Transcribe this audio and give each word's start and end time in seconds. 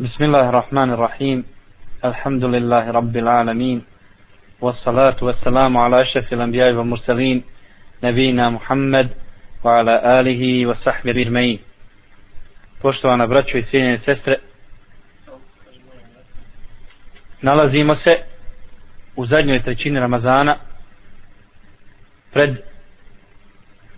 بسم 0.00 0.24
الله 0.24 0.48
الرحمن 0.48 0.90
الرحيم 0.90 1.44
الحمد 2.04 2.44
لله 2.44 2.90
رب 2.90 3.16
العالمين 3.16 3.84
والصلاة 4.60 5.16
والسلام 5.22 5.76
على 5.76 6.00
أشرف 6.00 6.32
الأنبياء 6.32 6.72
والمرسلين 6.72 7.42
نبينا 8.04 8.50
محمد 8.50 9.08
وعلى 9.64 10.20
آله 10.20 10.66
وصحبه 10.66 11.10
أجمعين 11.10 11.58
Poštovana 12.82 13.26
braćo 13.26 13.58
i 13.58 13.62
cijenjene 13.62 13.98
sestre, 14.04 14.36
nalazimo 17.42 17.96
se 17.96 18.16
u 19.16 19.26
zadnjoj 19.26 19.62
trećini 19.62 20.00
Ramazana 20.00 20.56
pred 22.32 22.56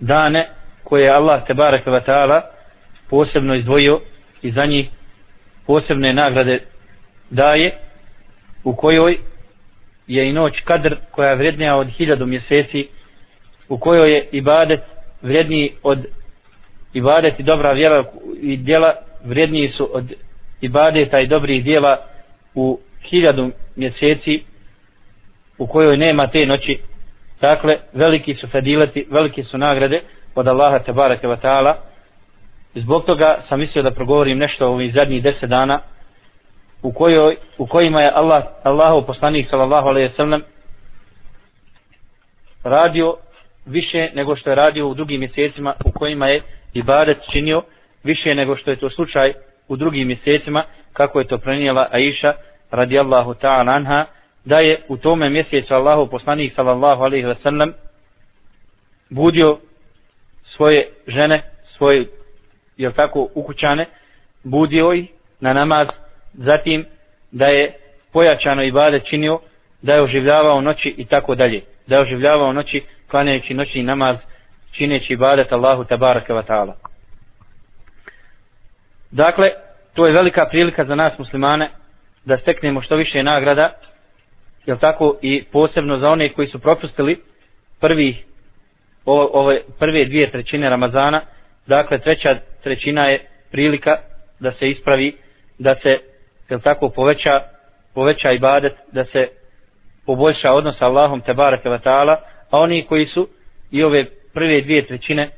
dane 0.01 0.49
koje 0.85 1.05
je 1.05 1.11
Allah 1.11 1.47
Tebareke 1.47 1.91
wa 1.91 2.01
ta'ala 2.07 2.41
posebno 3.11 3.55
izdvojio 3.55 4.01
i 4.43 4.53
za 4.53 4.67
njih 4.67 4.91
posebne 5.68 6.14
nagrade 6.14 6.60
daje 7.30 7.72
u 8.64 8.76
kojoj 8.76 9.18
je 10.08 10.30
i 10.30 10.34
noć 10.34 10.62
kadr 10.62 10.96
koja 11.12 11.30
je 11.30 11.36
vrednija 11.36 11.76
od 11.76 11.88
hiljadu 11.88 12.26
mjeseci 12.26 12.88
u 13.70 13.78
kojoj 13.78 14.14
je 14.14 14.30
ibadet 14.32 14.82
vredniji 15.22 15.72
od 15.84 16.06
ibadet 16.94 17.40
i 17.40 17.44
dobra 17.44 17.72
vjera 17.72 18.04
i 18.42 18.58
djela 18.58 18.94
vredniji 19.24 19.70
su 19.70 19.90
od 19.94 20.14
ibadeta 20.62 21.20
i 21.20 21.28
dobrih 21.28 21.64
djela 21.64 21.98
u 22.56 22.80
hiljadu 23.02 23.52
mjeseci 23.76 24.44
u 25.58 25.68
kojoj 25.68 25.98
nema 25.98 26.28
te 26.28 26.46
noći. 26.46 26.80
Dakle 27.42 27.78
veliki 27.94 28.36
su 28.36 28.48
fadilati 28.48 29.08
veliki 29.12 29.44
su 29.44 29.58
nagrade 29.58 30.02
od 30.36 30.48
Allaha 30.48 30.80
tabaraka 30.80 31.28
wa 31.28 31.38
ta'ala 31.42 31.74
zbog 32.82 33.06
toga 33.06 33.44
sam 33.50 33.60
mislio 33.60 33.84
da 33.84 33.92
progovorim 33.92 34.38
nešto 34.38 34.68
o 34.68 34.72
ovih 34.72 34.94
zadnjih 34.94 35.24
deset 35.24 35.50
dana 35.50 35.80
u, 36.82 36.92
kojoj, 36.92 37.36
u 37.58 37.68
kojima 37.68 38.02
je 38.02 38.12
Allah, 38.16 38.44
Allahov 38.64 39.02
poslanik 39.02 39.50
sallallahu 39.50 39.88
alaihi 39.88 40.14
sallam 40.16 40.42
radio 42.64 43.16
više 43.66 44.10
nego 44.16 44.36
što 44.36 44.50
je 44.50 44.56
radio 44.56 44.88
u 44.88 44.94
drugim 44.94 45.20
mjesecima 45.20 45.74
u 45.86 45.92
kojima 45.92 46.28
je 46.28 46.42
ibadet 46.74 47.18
činio 47.32 47.62
više 48.04 48.36
nego 48.36 48.56
što 48.56 48.72
je 48.72 48.78
to 48.78 48.90
slučaj 48.90 49.34
u 49.68 49.76
drugim 49.76 50.08
mjesecima 50.08 50.64
kako 50.94 51.20
je 51.20 51.28
to 51.28 51.38
prenijela 51.38 51.88
Aisha 51.92 52.34
radijallahu 52.72 53.34
ta'ala 53.34 53.76
anha 53.76 54.06
da 54.46 54.60
je 54.60 54.82
u 54.88 54.98
tome 54.98 55.30
mjesecu 55.30 55.74
Allahu 55.74 56.08
poslanik 56.08 56.54
sallallahu 56.56 57.04
alaihi 57.04 57.36
sallam 57.44 57.74
budio 59.10 59.60
svoje 60.44 60.90
žene, 61.08 61.42
svoje 61.78 62.06
jel 62.78 62.92
tako, 62.92 63.28
ukućane, 63.34 63.86
budio 64.44 64.94
ih 64.94 65.10
na 65.40 65.54
namaz, 65.54 65.88
zatim 66.34 66.86
da 67.32 67.46
je 67.46 67.74
pojačano 68.12 68.64
i 68.64 68.72
bade 68.72 69.00
činio, 69.00 69.40
da 69.82 69.94
je 69.94 70.02
oživljavao 70.02 70.62
noći 70.62 70.96
i 70.98 71.06
tako 71.06 71.36
dalje. 71.36 71.62
Da 71.88 71.96
je 71.96 72.02
oživljavao 72.02 72.54
noći, 72.54 72.84
klanjajući 73.12 73.54
noćni 73.54 73.84
namaz, 73.84 74.16
čineći 74.72 75.14
ibadet 75.14 75.52
Allahu 75.52 75.84
tabaraka 75.84 76.34
wa 76.34 76.44
ta'ala. 76.48 76.74
Dakle, 79.12 79.52
to 79.94 80.08
je 80.08 80.14
velika 80.14 80.46
prilika 80.46 80.86
za 80.86 80.96
nas 80.96 81.18
muslimane 81.18 81.70
da 82.26 82.38
steknemo 82.38 82.82
što 82.82 82.96
više 82.96 83.24
nagrada, 83.24 83.70
jel 84.66 84.78
tako, 84.78 85.18
i 85.22 85.44
posebno 85.44 85.98
za 85.98 86.10
one 86.10 86.30
koji 86.30 86.48
su 86.48 86.60
propustili 86.60 87.22
prvi, 87.80 88.26
ove 89.06 89.62
prve 89.80 90.06
dvije 90.06 90.32
trećine 90.32 90.70
Ramazana, 90.70 91.22
dakle 91.68 92.00
treća 92.00 92.40
trećina 92.68 93.06
je 93.06 93.20
prilika 93.52 93.98
da 94.40 94.52
se 94.52 94.70
ispravi, 94.70 95.16
da 95.58 95.76
se 95.76 96.00
jel 96.50 96.60
tako 96.60 96.90
poveća, 96.90 97.42
poveća 97.94 98.32
ibadet, 98.32 98.74
da 98.92 99.06
se 99.06 99.28
poboljša 100.06 100.54
odnos 100.54 100.78
sa 100.78 100.86
Allahom 100.86 101.22
te 101.22 101.34
bareke 101.34 101.70
ve 101.70 101.80
taala, 101.80 102.22
a 102.52 102.60
oni 102.60 102.86
koji 102.86 103.06
su 103.06 103.28
i 103.72 103.84
ove 103.84 104.06
prve 104.34 104.62
dvije 104.62 104.88
trećine 104.88 105.30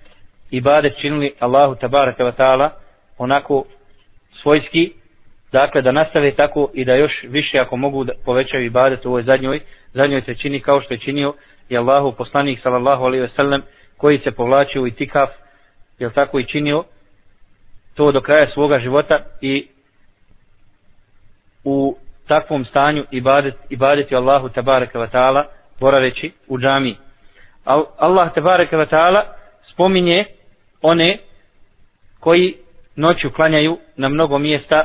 ibadet 0.51 0.97
činili 0.97 1.33
Allahu 1.39 1.75
te 1.75 1.87
bareke 1.87 2.23
ve 2.23 2.31
taala 2.31 2.71
onako 3.17 3.65
svojski, 4.41 4.93
dakle 5.51 5.81
da 5.81 5.91
nastave 5.91 6.31
tako 6.31 6.69
i 6.73 6.85
da 6.85 6.95
još 6.95 7.25
više 7.27 7.59
ako 7.59 7.77
mogu 7.77 8.03
da 8.03 8.13
povećaju 8.25 8.65
ibadet 8.65 9.05
u 9.05 9.09
ovoj 9.09 9.23
zadnjoj, 9.23 9.59
zadnjoj 9.93 10.21
trećini 10.21 10.59
kao 10.59 10.81
što 10.81 10.93
je 10.93 10.99
činio 10.99 11.33
i 11.69 11.77
Allahu 11.77 12.11
poslanik 12.11 12.59
sallallahu 12.63 13.03
alejhi 13.03 13.21
ve 13.21 13.29
sellem 13.35 13.61
koji 13.97 14.17
se 14.17 14.31
povlačio 14.31 14.87
i 14.87 14.91
tikaf 14.91 15.29
jel 15.99 16.11
tako 16.11 16.39
i 16.39 16.45
činio 16.45 16.83
to 17.98 18.12
do 18.12 18.20
kraja 18.20 18.50
svoga 18.50 18.78
života 18.78 19.18
i 19.40 19.68
u 21.64 21.96
takvom 22.26 22.64
stanju 22.64 23.04
ibadet, 23.10 23.54
ibadeti 23.70 24.16
Allahu 24.16 24.48
tabaraka 24.48 24.98
wa 24.98 25.10
ta'ala 25.10 25.44
boraveći 25.80 26.32
u 26.48 26.58
džami. 26.58 26.96
Allah 27.98 28.34
tabaraka 28.34 28.76
wa 28.76 28.86
ta'ala 28.86 29.22
spominje 29.72 30.24
one 30.82 31.18
koji 32.20 32.56
noću 32.96 33.30
klanjaju 33.30 33.78
na 33.96 34.08
mnogo 34.08 34.38
mjesta 34.38 34.84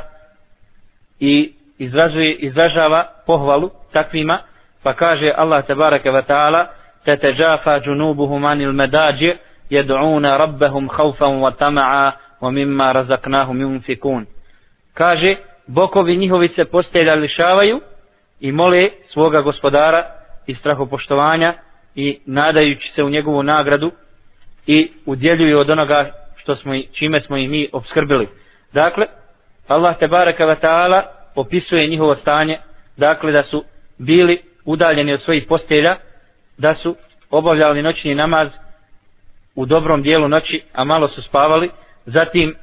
i 1.20 1.52
izražuje, 1.78 2.32
izražava 2.32 3.04
pohvalu 3.26 3.70
takvima 3.92 4.38
pa 4.82 4.94
kaže 4.94 5.32
Allah 5.36 5.66
tabaraka 5.66 6.10
wa 6.10 6.22
ta'ala 6.22 6.66
تتجافى 7.04 7.80
جنوبهم 7.80 8.46
عن 8.46 8.60
المداجع 8.62 9.34
يدعون 9.70 10.26
ربهم 10.26 10.88
خوفا 10.88 11.26
وطمعا 11.26 12.12
ومما 12.44 12.92
رزقناهم 12.92 13.60
ينفقون 13.60 14.26
kaže 14.94 15.36
bokovi 15.66 16.16
njihovi 16.16 16.48
se 16.48 16.64
postelja 16.64 17.14
lišavaju 17.14 17.80
i 18.40 18.52
mole 18.52 18.88
svoga 19.08 19.40
gospodara 19.40 20.04
i 20.46 20.54
strahopoštovanja 20.54 21.54
i 21.94 22.18
nadajući 22.26 22.92
se 22.94 23.04
u 23.04 23.10
njegovu 23.10 23.42
nagradu 23.42 23.92
i 24.66 24.92
udjeljuju 25.06 25.58
od 25.58 25.70
onoga 25.70 26.10
što 26.36 26.56
smo 26.56 26.74
čime 26.92 27.20
smo 27.20 27.36
i 27.36 27.48
mi 27.48 27.68
obskrbili. 27.72 28.28
Dakle, 28.72 29.06
Allah 29.68 29.98
te 29.98 30.08
baraka 30.08 30.46
wa 30.46 30.56
ta'ala 30.62 31.02
opisuje 31.34 31.86
njihovo 31.86 32.16
stanje, 32.16 32.58
dakle 32.96 33.32
da 33.32 33.42
su 33.42 33.64
bili 33.98 34.42
udaljeni 34.64 35.12
od 35.12 35.22
svojih 35.22 35.44
postelja, 35.48 35.96
da 36.58 36.74
su 36.74 36.96
obavljali 37.30 37.82
noćni 37.82 38.14
namaz 38.14 38.48
u 39.54 39.66
dobrom 39.66 40.02
dijelu 40.02 40.28
noći, 40.28 40.62
a 40.72 40.84
malo 40.84 41.08
su 41.08 41.22
spavali, 41.22 41.70
zatim 42.05 42.55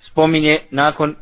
spominje 0.00 0.58
nakon 0.70 1.16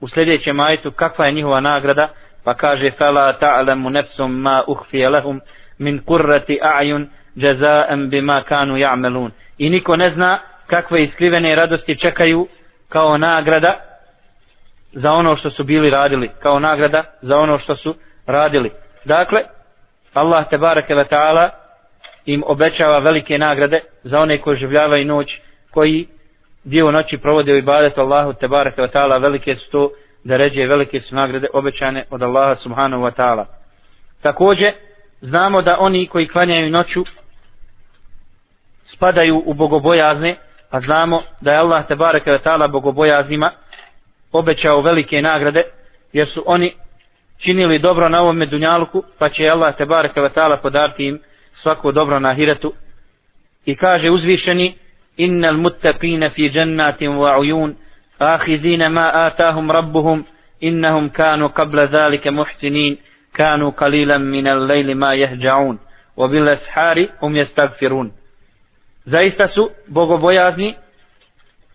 u 0.00 0.08
sljedećem 0.08 0.56
majetu 0.56 0.90
kakva 0.90 1.26
je 1.26 1.32
njihova 1.32 1.60
nagrada, 1.60 2.08
pa 2.44 2.54
kaže 2.54 2.90
fala 2.90 3.32
ta'lamu 3.32 3.90
nafsum 3.90 4.40
ma 4.40 4.62
ukhfiya 4.66 5.10
lahum 5.10 5.40
min 5.78 6.00
qurrati 6.06 6.58
a'yun 6.62 7.06
jazaa'an 7.36 8.08
bima 8.08 8.42
kanu 8.42 8.74
ya'malun. 8.76 9.30
I 9.58 9.70
niko 9.70 9.96
ne 9.96 10.10
zna 10.10 10.38
kakve 10.66 11.02
iskrivene 11.02 11.54
radosti 11.54 11.98
čekaju 11.98 12.48
kao 12.88 13.18
nagrada 13.18 13.74
za 14.92 15.12
ono 15.12 15.36
što 15.36 15.50
su 15.50 15.64
bili 15.64 15.90
radili, 15.90 16.30
kao 16.42 16.58
nagrada 16.58 17.04
za 17.22 17.38
ono 17.38 17.58
što 17.58 17.76
su 17.76 17.94
radili. 18.26 18.70
Dakle, 19.04 19.40
Allah 20.14 20.48
te 20.50 20.58
bareke 20.58 20.94
ve 20.94 21.04
taala 21.04 21.50
im 22.26 22.42
obećava 22.46 22.98
velike 22.98 23.38
nagrade 23.38 23.80
za 24.04 24.20
one 24.20 24.38
koji 24.38 24.56
življavaju 24.56 25.06
noć, 25.06 25.40
koji 25.70 26.08
dio 26.64 26.90
noći 26.90 27.18
provode 27.18 27.52
u 27.52 27.56
ibadetu 27.56 28.00
Allahu 28.00 28.32
te 28.32 28.48
bareke 28.48 28.82
ve 28.82 28.88
taala 28.88 29.18
velike 29.18 29.56
su 29.56 29.70
to 29.70 29.90
da 30.24 30.36
ređe 30.36 30.66
velike 30.66 31.00
su 31.00 31.14
nagrade 31.14 31.46
obećane 31.52 32.04
od 32.10 32.22
Allaha 32.22 32.56
subhanahu 32.56 33.02
wa 33.02 33.12
ta'ala. 33.16 33.44
Također, 34.22 34.72
znamo 35.20 35.62
da 35.62 35.76
oni 35.80 36.06
koji 36.06 36.28
klanjaju 36.28 36.70
noću 36.70 37.04
spadaju 38.92 39.42
u 39.46 39.54
bogobojazne, 39.54 40.36
a 40.70 40.80
znamo 40.80 41.22
da 41.40 41.52
je 41.52 41.58
Allah 41.58 41.86
te 41.86 41.96
bareke 41.96 42.30
ve 42.30 42.38
taala 42.38 42.68
bogobojaznima 42.68 43.50
obećao 44.32 44.80
velike 44.80 45.22
nagrade, 45.22 45.62
jer 46.12 46.28
su 46.28 46.42
oni 46.46 46.72
činili 47.38 47.78
dobro 47.78 48.08
na 48.08 48.20
ovom 48.20 48.40
dunjaluku, 48.40 49.02
pa 49.18 49.28
će 49.28 49.48
Allah 49.48 49.76
te 49.76 49.86
bareke 49.86 50.20
ve 50.20 50.28
taala 50.28 50.56
podariti 50.56 51.06
im 51.06 51.20
svako 51.62 51.92
dobro 51.92 52.20
na 52.20 52.34
hiretu. 52.34 52.72
I 53.64 53.76
kaže 53.76 54.10
uzvišeni 54.10 54.78
innal 55.18 55.56
muttaqina 55.56 56.30
fi 56.30 56.50
jannatin 56.50 57.16
wa 57.16 57.38
uyun 57.38 57.76
ما 58.20 58.88
ma 58.88 59.30
ربهم 59.38 59.70
rabbuhum 59.70 60.24
innahum 60.60 61.10
kanu 61.10 61.48
qabla 61.48 61.86
dhalika 61.86 62.32
muhsinin 62.32 62.98
kanu 63.32 63.72
qalilan 63.72 64.22
min 64.22 64.46
al-layli 64.46 64.94
ma 64.94 65.14
yahja'un 65.14 65.78
wa 66.16 66.28
bil 66.28 66.48
ashari 66.48 67.08
hum 67.20 68.10
zaista 69.06 69.48
su 69.48 69.70
bogobojazni 69.86 70.74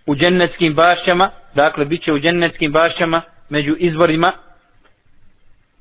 u 0.05 0.15
džennetskim 0.15 0.73
bašćama 0.73 1.29
dakle 1.55 1.85
biće 1.85 2.13
u 2.13 2.19
džennetskim 2.19 2.71
bašćama 2.71 3.21
među 3.49 3.75
izvorima 3.79 4.31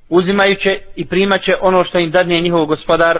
uzimajuće 0.08 0.78
i 0.96 1.06
primaće 1.06 1.54
ono 1.60 1.84
što 1.84 1.98
im 1.98 2.10
dadne 2.10 2.40
njihov 2.40 2.66
gospodar 2.66 3.18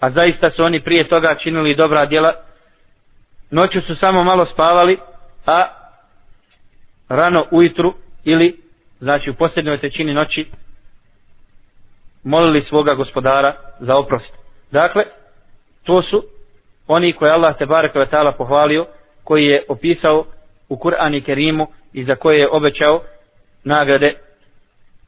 a 0.00 0.10
zaista 0.10 0.50
su 0.50 0.64
oni 0.64 0.80
prije 0.80 1.04
toga 1.04 1.34
činili 1.34 1.74
dobra 1.74 2.06
djela 2.06 2.34
noću 3.50 3.80
su 3.80 3.96
samo 3.96 4.24
malo 4.24 4.46
spavali 4.46 4.98
a 5.46 5.66
rano 7.08 7.44
ujutru 7.50 7.94
ili 8.24 8.60
znači 9.00 9.30
u 9.30 9.34
posljednjoj 9.34 9.78
trećini 9.78 10.14
noći 10.14 10.46
molili 12.22 12.64
svoga 12.68 12.94
gospodara 12.94 13.54
za 13.80 13.96
oprost. 13.96 14.32
Dakle, 14.70 15.04
to 15.84 16.02
su 16.02 16.24
oni 16.86 17.12
koje 17.12 17.32
Allah 17.32 17.58
te 17.58 17.66
barek 17.66 17.94
ve 17.94 18.06
taala 18.06 18.32
pohvalio, 18.32 18.86
koji 19.24 19.46
je 19.46 19.64
opisao 19.68 20.24
u 20.68 20.76
Kur'anu 20.76 21.16
i 21.16 21.20
Kerimu 21.20 21.66
i 21.92 22.04
za 22.04 22.14
koje 22.14 22.38
je 22.38 22.48
obećao 22.48 23.02
nagrade, 23.64 24.14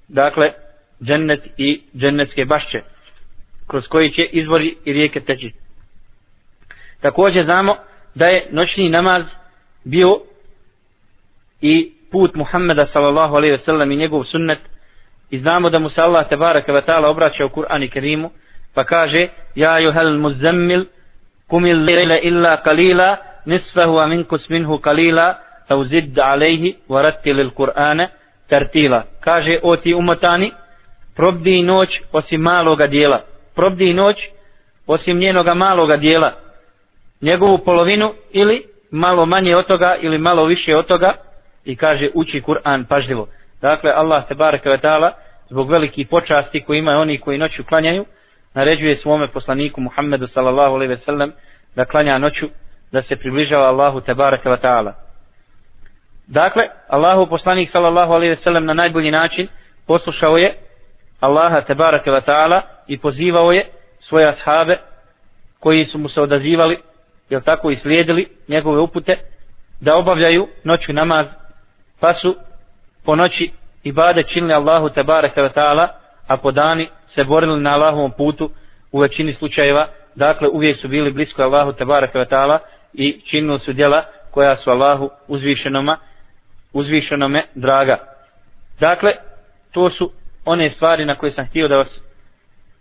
dakle, 0.08 0.52
džennet 1.02 1.40
i 1.56 1.82
džennetske 1.96 2.44
bašće, 2.44 2.82
kroz 3.66 3.86
koji 3.88 4.10
će 4.10 4.24
izvori 4.24 4.76
i 4.84 4.92
rijeke 4.92 5.20
teći. 5.20 5.52
Također 7.00 7.44
znamo 7.44 7.76
da 8.14 8.26
je 8.26 8.46
noćni 8.50 8.88
namaz 8.88 9.22
bio 9.84 10.20
i 11.60 11.92
put 12.10 12.34
Muhammeda 12.34 12.86
sallallahu 12.92 13.36
alejhi 13.36 13.56
ve 13.56 13.64
sellem 13.64 13.90
i 13.90 13.96
njegov 13.96 14.24
sunnet. 14.24 14.58
I 15.30 15.38
znamo 15.38 15.70
da 15.70 15.78
mu 15.78 15.90
se 15.90 16.00
Allah 16.00 16.28
tebareke 16.28 16.72
ve 16.72 16.82
taala 16.82 17.08
obraća 17.08 17.46
u 17.46 17.48
Kur'anu 17.48 17.90
Kerimu 17.90 18.30
pa 18.74 18.84
kaže 18.84 19.28
ja 19.54 19.80
yuhal 19.80 20.18
muzammil 20.18 20.84
kum 21.48 21.66
il-layla 21.66 22.18
illa 22.22 22.62
qalila 22.64 23.16
nisfahu 23.46 23.92
wa 23.92 24.06
minkus 24.08 24.48
minhu 24.48 24.78
qalila 24.78 25.34
au 25.68 25.84
zid 25.84 26.18
alayhi 26.18 26.76
wa 26.88 27.02
rattil 27.02 27.50
tartila. 28.48 29.04
Kaže 29.20 29.58
o 29.62 29.76
ti 29.76 29.94
umotani 29.94 30.52
probdi 31.16 31.62
noć 31.62 32.00
osim 32.12 32.40
maloga 32.40 32.86
dijela 32.86 33.20
probdi 33.54 33.94
noć 33.94 34.16
osim 34.86 35.18
njenoga 35.18 35.54
maloga 35.54 35.96
dijela 35.96 36.32
njegovu 37.22 37.58
polovinu 37.58 38.14
ili 38.30 38.66
malo 38.90 39.26
manje 39.26 39.56
od 39.56 39.66
toga 39.66 39.96
ili 40.00 40.18
malo 40.18 40.44
više 40.44 40.76
od 40.76 40.86
toga 40.86 41.12
i 41.64 41.76
kaže 41.76 42.08
uči 42.14 42.42
Kur'an 42.42 42.84
pažljivo. 42.84 43.28
Dakle, 43.60 43.90
Allah 43.90 44.28
te 44.28 44.34
bareke 44.34 44.68
ve 44.68 44.78
taala 44.78 45.12
zbog 45.50 45.70
velikih 45.70 46.08
počasti 46.08 46.60
koji 46.60 46.78
imaju 46.78 47.00
oni 47.00 47.18
koji 47.18 47.38
noću 47.38 47.64
klanjaju, 47.64 48.04
naređuje 48.54 48.96
svome 48.96 49.28
poslaniku 49.28 49.80
Muhammedu 49.80 50.28
sallallahu 50.34 50.74
alejhi 50.74 50.94
ve 50.94 51.00
sellem 51.04 51.32
da 51.76 51.84
klanja 51.84 52.18
noću, 52.18 52.48
da 52.92 53.02
se 53.02 53.16
približava 53.16 53.66
Allahu 53.66 54.00
te 54.00 54.14
bareke 54.14 54.48
ve 54.48 54.56
taala. 54.56 54.94
Dakle, 56.26 56.68
Allahu 56.88 57.26
poslanik 57.26 57.70
sallallahu 57.72 58.12
alejhi 58.12 58.34
ve 58.34 58.42
sellem 58.42 58.64
na 58.64 58.74
najbolji 58.74 59.10
način 59.10 59.48
poslušao 59.86 60.36
je 60.36 60.54
Allaha 61.20 61.60
te 61.60 61.74
bareke 61.74 62.10
ve 62.10 62.20
taala 62.20 62.62
i 62.88 62.98
pozivao 62.98 63.52
je 63.52 63.70
svoje 64.00 64.26
ashabe 64.28 64.78
koji 65.60 65.84
su 65.84 65.98
mu 65.98 66.08
se 66.08 66.20
odazivali, 66.20 66.78
jel 67.30 67.40
tako 67.40 67.70
i 67.70 67.76
slijedili 67.76 68.28
njegove 68.48 68.80
upute 68.80 69.18
da 69.80 69.96
obavljaju 69.96 70.48
noću 70.64 70.92
namaz 70.92 71.26
pa 72.00 72.14
su 72.14 72.36
po 73.04 73.16
noći 73.16 73.50
ibade 73.84 74.22
činili 74.22 74.52
Allahu 74.52 74.88
tabaraka 74.88 75.42
wa 75.42 75.52
ta'ala, 75.54 75.88
a 76.26 76.36
po 76.36 76.50
dani 76.50 76.88
se 77.14 77.24
borili 77.24 77.60
na 77.60 77.70
Allahovom 77.70 78.10
putu 78.10 78.50
u 78.92 78.98
većini 78.98 79.34
slučajeva, 79.34 79.86
dakle 80.14 80.48
uvijek 80.48 80.78
su 80.78 80.88
bili 80.88 81.12
blisko 81.12 81.42
Allahu 81.42 81.72
tabaraka 81.72 82.18
wa 82.18 82.26
ta'ala 82.28 82.58
i 82.92 83.20
činili 83.26 83.60
su 83.60 83.72
djela 83.72 84.04
koja 84.30 84.56
su 84.56 84.70
Allahu 84.70 85.10
uzvišenoma, 85.28 85.96
uzvišenome 86.72 87.42
draga. 87.54 87.98
Dakle, 88.80 89.12
to 89.70 89.90
su 89.90 90.12
one 90.44 90.70
stvari 90.70 91.04
na 91.04 91.14
koje 91.14 91.32
sam 91.32 91.46
htio 91.46 91.68
da 91.68 91.76
vas 91.76 91.88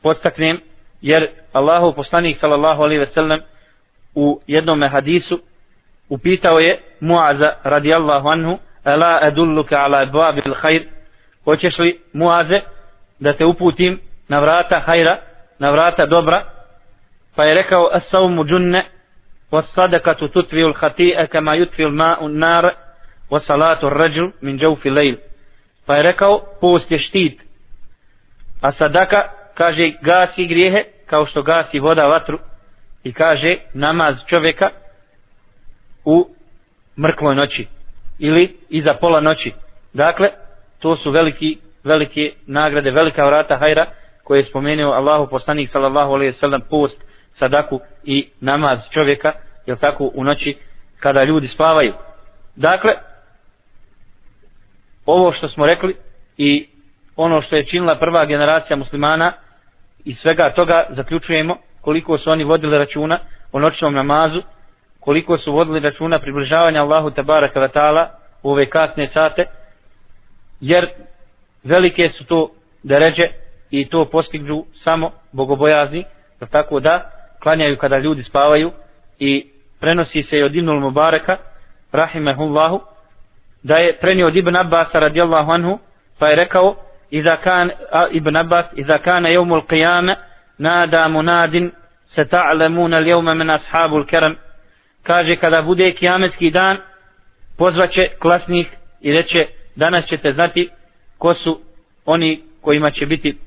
podstaknem, 0.02 0.60
jer 1.02 1.28
Allahu 1.54 1.94
poslanik 1.94 2.40
sallallahu 2.40 2.84
alaihi 2.84 3.00
ve 3.00 3.10
sellem 3.14 3.40
u 4.16 4.42
jednom 4.48 4.82
hadisu 4.84 5.40
upitao 6.10 6.60
je 6.60 6.80
Muaza 7.00 7.54
radijallahu 7.64 8.28
anhu 8.30 8.58
Ela 8.86 9.20
edulluka 9.22 9.78
ala 9.78 10.06
babil 10.06 10.54
khair 10.54 10.88
Hoćeš 11.44 11.78
li 11.78 12.00
Muaze 12.14 12.60
da 13.20 13.34
te 13.34 13.46
uputim 13.46 14.00
na 14.28 14.40
vrata 14.40 14.80
hajra, 14.80 15.18
na 15.60 15.72
vrata 15.72 16.06
dobra? 16.06 16.44
Pa 17.36 17.46
je 17.46 17.56
rekao 17.56 17.90
as-sawmu 17.94 18.46
junne 18.50 18.84
was 19.52 19.66
sadaqatu 19.76 20.28
tutfi 20.28 20.64
al-khati'a 20.64 21.28
kama 21.28 21.56
yutfi 21.56 21.84
al-ma'u 21.84 22.26
an-nar 22.26 22.74
wa 23.30 23.40
salatu 23.48 23.88
ar-rajul 23.88 24.32
min 24.42 24.58
jawfi 24.60 24.90
al-layl. 24.90 25.18
Pa 25.86 25.96
je 25.96 26.04
rekao 26.04 26.44
post 26.62 26.92
je 26.92 27.00
štit. 27.00 27.42
A 28.62 28.72
sadaka 28.72 29.30
kaže 29.56 29.92
gasi 30.02 30.46
grijehe 30.46 30.84
kao 31.06 31.26
što 31.26 31.44
gasi 31.44 31.80
voda 31.80 32.08
vatru 32.08 32.40
i 33.04 33.14
kaže 33.14 33.56
namaz 33.74 34.16
čovjeka 34.28 34.70
u 36.06 36.30
mrkloj 36.98 37.36
noći 37.36 37.68
ili 38.20 38.58
iza 38.70 38.94
pola 38.94 39.22
noći. 39.22 39.54
Dakle, 39.94 40.30
to 40.80 40.96
su 40.96 41.12
veliki, 41.12 41.58
velike 41.84 42.34
nagrade, 42.46 42.92
velika 42.92 43.26
vrata 43.26 43.58
hajra 43.58 43.86
koje 44.24 44.40
je 44.40 44.46
spomenuo 44.46 44.94
Allahu 44.94 45.30
poslanik 45.30 45.72
sallallahu 45.72 46.14
alejhi 46.14 46.34
ve 46.34 46.40
sellem 46.40 46.62
post, 46.70 46.98
sadaku 47.40 47.80
i 48.04 48.30
namaz 48.40 48.80
čovjeka, 48.90 49.34
jel 49.66 49.78
tako 49.78 50.12
u 50.14 50.24
noći 50.24 50.58
kada 51.00 51.24
ljudi 51.24 51.48
spavaju. 51.48 51.94
Dakle, 52.56 52.94
ovo 55.06 55.32
što 55.32 55.50
smo 55.50 55.66
rekli 55.66 55.96
i 56.38 56.68
ono 57.16 57.42
što 57.42 57.56
je 57.56 57.66
činila 57.66 57.96
prva 57.96 58.26
generacija 58.26 58.78
muslimana 58.78 59.34
i 60.06 60.16
svega 60.16 60.50
toga 60.50 60.86
zaključujemo 60.90 61.58
koliko 61.82 62.18
su 62.18 62.32
oni 62.32 62.44
vodili 62.44 62.78
računa 62.78 63.20
o 63.52 63.60
noćnom 63.60 63.94
namazu, 63.94 64.42
koliko 65.00 65.38
su 65.38 65.54
vodili 65.54 65.80
računa 65.80 66.20
približavanja 66.20 66.82
Allahu 66.82 67.12
tabaraka 67.12 67.60
wa 67.60 67.70
ta'ala 67.74 68.06
u 68.44 68.52
ove 68.52 68.66
kasne 68.66 69.10
sate, 69.14 69.46
jer 70.60 70.88
velike 71.64 72.10
su 72.10 72.26
to 72.26 72.50
deređe 72.84 73.28
i 73.70 73.90
to 73.90 74.06
postignu 74.06 74.66
samo 74.84 75.12
bogobojazni, 75.32 76.04
da 76.40 76.46
tako 76.46 76.80
da 76.80 77.12
klanjaju 77.44 77.78
kada 77.78 77.98
ljudi 77.98 78.24
spavaju 78.24 78.72
i 79.20 79.52
prenosi 79.80 80.24
se 80.30 80.44
od 80.44 80.56
Ibnul 80.56 80.80
Mubareka, 80.80 81.38
rahimehullahu, 81.92 82.82
da 83.64 83.78
je 83.78 83.98
prenio 83.98 84.28
od 84.28 84.36
Ibn 84.36 84.56
Abbas 84.56 84.88
radijallahu 84.94 85.52
anhu, 85.52 85.80
pa 86.20 86.28
je 86.28 86.36
rekao, 86.36 86.76
Iza 87.10 87.36
kan, 87.36 87.72
a, 87.92 88.08
Ibn 88.12 88.36
Abbas, 88.36 88.66
Iza 88.76 88.98
kana 88.98 89.30
jevmul 89.30 89.62
qiyama, 89.62 90.16
nada 90.62 91.08
munadin, 91.08 91.72
se 92.16 92.26
ta'lemuna 92.26 93.00
ljevme 93.00 93.36
men 93.36 93.50
ashabul 93.50 94.06
kerem 94.06 94.36
kaže 95.04 95.36
kada 95.36 95.62
bude 95.62 95.92
kijametski 95.92 96.52
dan 96.52 96.78
pozvaće 97.58 98.08
klasnih 98.20 98.68
i 99.02 99.14
reće 99.14 99.48
danas 99.76 100.06
ćete 100.06 100.34
znati 100.34 100.70
ko 101.18 101.34
su 101.34 101.62
oni 102.06 102.44
kojima 102.62 102.92
će 102.92 103.06
biti 103.06 103.38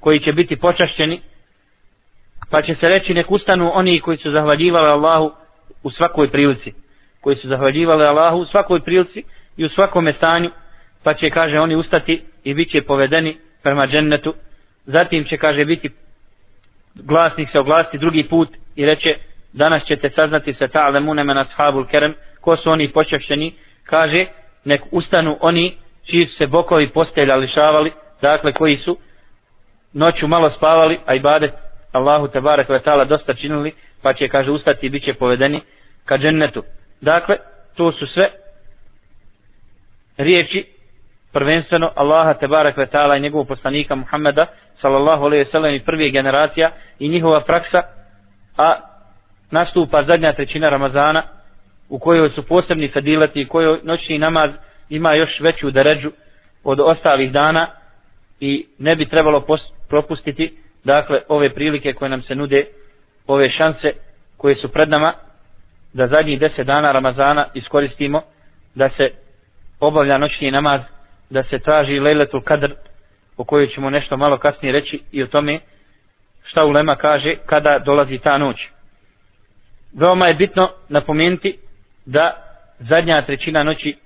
koji 0.00 0.18
će 0.18 0.32
biti 0.32 0.56
počašćeni. 0.56 1.20
Pa 2.50 2.62
će 2.62 2.74
se 2.74 2.88
reći 2.88 3.14
nek 3.14 3.30
ustanu 3.30 3.70
oni 3.74 4.00
koji 4.00 4.18
su 4.18 4.30
zahvaljivali 4.30 4.88
Allahu 4.88 5.32
u 5.82 5.90
svakoj 5.90 6.30
prilici. 6.30 6.72
Koji 7.20 7.36
su 7.36 7.48
zahvaljivali 7.48 8.04
Allahu 8.04 8.38
u 8.38 8.44
svakoj 8.44 8.80
prilici 8.80 9.22
i 9.56 9.64
u 9.64 9.68
svakom 9.68 10.12
stanju. 10.16 10.50
Pa 11.02 11.14
će 11.14 11.30
kaže 11.30 11.60
oni 11.60 11.76
ustati 11.76 12.22
i 12.44 12.54
bit 12.54 12.70
će 12.70 12.82
povedeni 12.82 13.36
prema 13.62 13.86
džennetu. 13.86 14.34
Zatim 14.86 15.24
će 15.24 15.36
kaže 15.36 15.64
biti 15.64 15.90
glasnik 17.02 17.48
se 17.52 17.58
oglasiti 17.58 17.98
drugi 17.98 18.28
put 18.28 18.48
i 18.76 18.86
reče 18.86 19.14
danas 19.52 19.84
ćete 19.84 20.10
saznati 20.10 20.54
se 20.54 20.68
ta'lemune 20.68 21.24
men 21.24 21.38
ashabul 21.38 21.86
kerem, 21.86 22.14
ko 22.40 22.56
su 22.56 22.70
oni 22.70 22.88
počešćeni, 22.88 23.54
kaže, 23.84 24.26
nek 24.64 24.82
ustanu 24.90 25.38
oni 25.40 25.76
čiji 26.04 26.26
su 26.26 26.36
se 26.36 26.46
bokovi 26.46 26.88
postelja 26.88 27.36
lišavali, 27.36 27.92
dakle 28.22 28.52
koji 28.52 28.76
su 28.76 28.98
noću 29.92 30.28
malo 30.28 30.50
spavali, 30.50 30.98
a 31.06 31.14
ibadet 31.14 31.52
Allahu 31.92 32.28
tabarak 32.28 32.68
ve 32.68 32.78
ta'ala 32.78 33.04
dosta 33.04 33.34
činili, 33.34 33.72
pa 34.02 34.12
će, 34.12 34.28
kaže, 34.28 34.50
ustati 34.50 34.86
i 34.86 34.90
bit 34.90 35.04
će 35.04 35.14
povedeni 35.14 35.60
ka 36.04 36.18
džennetu. 36.18 36.62
Dakle, 37.00 37.36
to 37.74 37.92
su 37.92 38.06
sve 38.06 38.30
riječi 40.16 40.64
prvenstveno 41.32 41.92
Allaha 41.94 42.34
tabarak 42.34 42.76
ve 42.76 42.86
ta'ala 42.86 43.16
i 43.16 43.20
njegovog 43.20 43.48
poslanika 43.48 43.94
Muhammeda 43.94 44.46
sallallahu 44.80 45.24
alaihi 45.24 45.44
ve 45.44 45.50
sellem 45.50 45.74
i 45.74 45.84
prvije 45.84 46.10
generacija 46.10 46.70
i 46.98 47.08
njihova 47.08 47.40
praksa, 47.40 47.82
a 48.56 48.74
nastupa 49.50 50.02
zadnja 50.02 50.32
trećina 50.32 50.68
Ramazana 50.68 51.22
u 51.88 51.98
kojoj 51.98 52.30
su 52.30 52.42
posebni 52.42 52.88
fadilati 52.88 53.40
i 53.40 53.48
kojoj 53.48 53.78
noćni 53.82 54.18
namaz 54.18 54.50
ima 54.88 55.14
još 55.14 55.40
veću 55.40 55.70
deređu 55.70 56.12
od 56.64 56.80
ostalih 56.80 57.32
dana 57.32 57.66
i 58.40 58.66
ne 58.78 58.96
bi 58.96 59.08
trebalo 59.08 59.46
propustiti 59.88 60.58
dakle 60.84 61.20
ove 61.28 61.54
prilike 61.54 61.92
koje 61.92 62.08
nam 62.08 62.22
se 62.22 62.34
nude 62.34 62.64
ove 63.26 63.48
šanse 63.48 63.92
koje 64.36 64.56
su 64.56 64.68
pred 64.68 64.88
nama 64.88 65.12
da 65.92 66.08
zadnjih 66.08 66.40
deset 66.40 66.66
dana 66.66 66.92
Ramazana 66.92 67.46
iskoristimo 67.54 68.22
da 68.74 68.90
se 68.96 69.10
obavlja 69.80 70.18
noćni 70.18 70.50
namaz 70.50 70.80
da 71.30 71.44
se 71.44 71.58
traži 71.58 72.00
lejletul 72.00 72.42
kadr 72.42 72.74
o 73.36 73.44
kojoj 73.44 73.66
ćemo 73.66 73.90
nešto 73.90 74.16
malo 74.16 74.38
kasnije 74.38 74.72
reći 74.72 75.02
i 75.12 75.22
o 75.22 75.26
tome 75.26 75.60
šta 76.42 76.64
ulema 76.64 76.94
kaže 76.94 77.36
kada 77.46 77.78
dolazi 77.78 78.18
ta 78.18 78.38
noć. 78.38 78.68
Veoma 79.92 80.26
je 80.26 80.34
bitno 80.34 80.68
napomenuti 80.88 81.58
da 82.06 82.42
zadnja 82.78 83.22
trećina 83.22 83.62
noći 83.62 83.96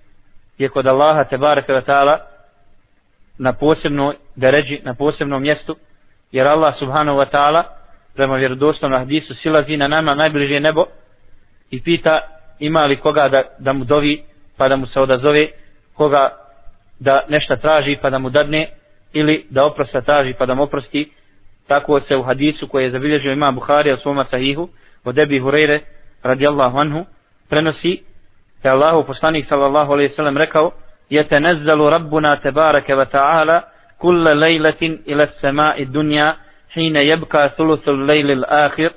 je 0.58 0.68
kod 0.68 0.86
Allaha 0.86 1.24
te 1.24 1.38
baraka 1.38 1.72
wa 1.72 1.82
ta'ala 1.86 2.18
na 3.38 3.52
posebnoj 3.52 4.14
deređi, 4.36 4.80
na 4.84 4.94
posebnom 4.94 5.42
mjestu, 5.42 5.76
jer 6.32 6.46
Allah 6.46 6.78
subhanahu 6.78 7.18
wa 7.18 7.26
ta'ala 7.32 7.62
prema 8.14 8.36
vjerodostojnom 8.36 8.98
hadisu 8.98 9.34
silazi 9.34 9.76
na 9.76 9.88
nama 9.88 10.14
najbliže 10.14 10.60
nebo 10.60 10.84
i 11.70 11.82
pita 11.82 12.20
ima 12.58 12.86
li 12.86 12.96
koga 12.96 13.28
da, 13.28 13.42
da 13.58 13.72
mu 13.72 13.84
dovi 13.84 14.24
pa 14.56 14.68
da 14.68 14.76
mu 14.76 14.86
se 14.86 15.00
odazove 15.00 15.46
koga 15.94 16.36
da 16.98 17.20
nešto 17.28 17.56
traži 17.56 17.96
pa 18.02 18.10
da 18.10 18.18
mu 18.18 18.30
dadne 18.30 18.68
ili 19.13 19.45
da 19.49 19.65
oprosta 19.65 20.01
traži 20.01 20.33
pa 20.33 20.45
da 20.45 20.53
mu 20.53 20.63
oprosti 20.63 21.11
tako 21.67 21.99
se 22.07 22.17
u 22.17 22.23
hadisu 22.23 22.67
koje 22.67 22.83
je 22.83 22.91
zabilježio 22.91 23.31
ima 23.31 23.51
Buhari 23.51 23.93
u 23.93 23.97
svoma 23.97 24.25
sahihu 24.31 24.69
od 25.03 25.17
Ebi 25.17 25.39
Hureyre 25.39 25.79
radijallahu 26.23 26.77
anhu 26.77 27.05
prenosi 27.49 28.03
da 28.63 28.69
je 28.69 28.73
Allahu 28.73 29.07
poslanik 29.07 29.45
sallallahu 29.49 29.91
alaihi 29.91 30.15
sallam 30.15 30.37
rekao 30.37 30.71
يتنزل 31.11 31.79
ربنا 31.79 32.35
تبارك 32.35 32.89
وتعالى 32.89 33.63
كل 33.99 34.37
ليلة 34.37 34.81
إلى 34.81 35.23
السماء 35.23 35.81
الدنيا 35.83 36.37
حين 36.69 36.95
يبقى 36.95 37.53
ثلث 37.57 37.89
الليل 37.89 38.31
الآخر 38.31 38.91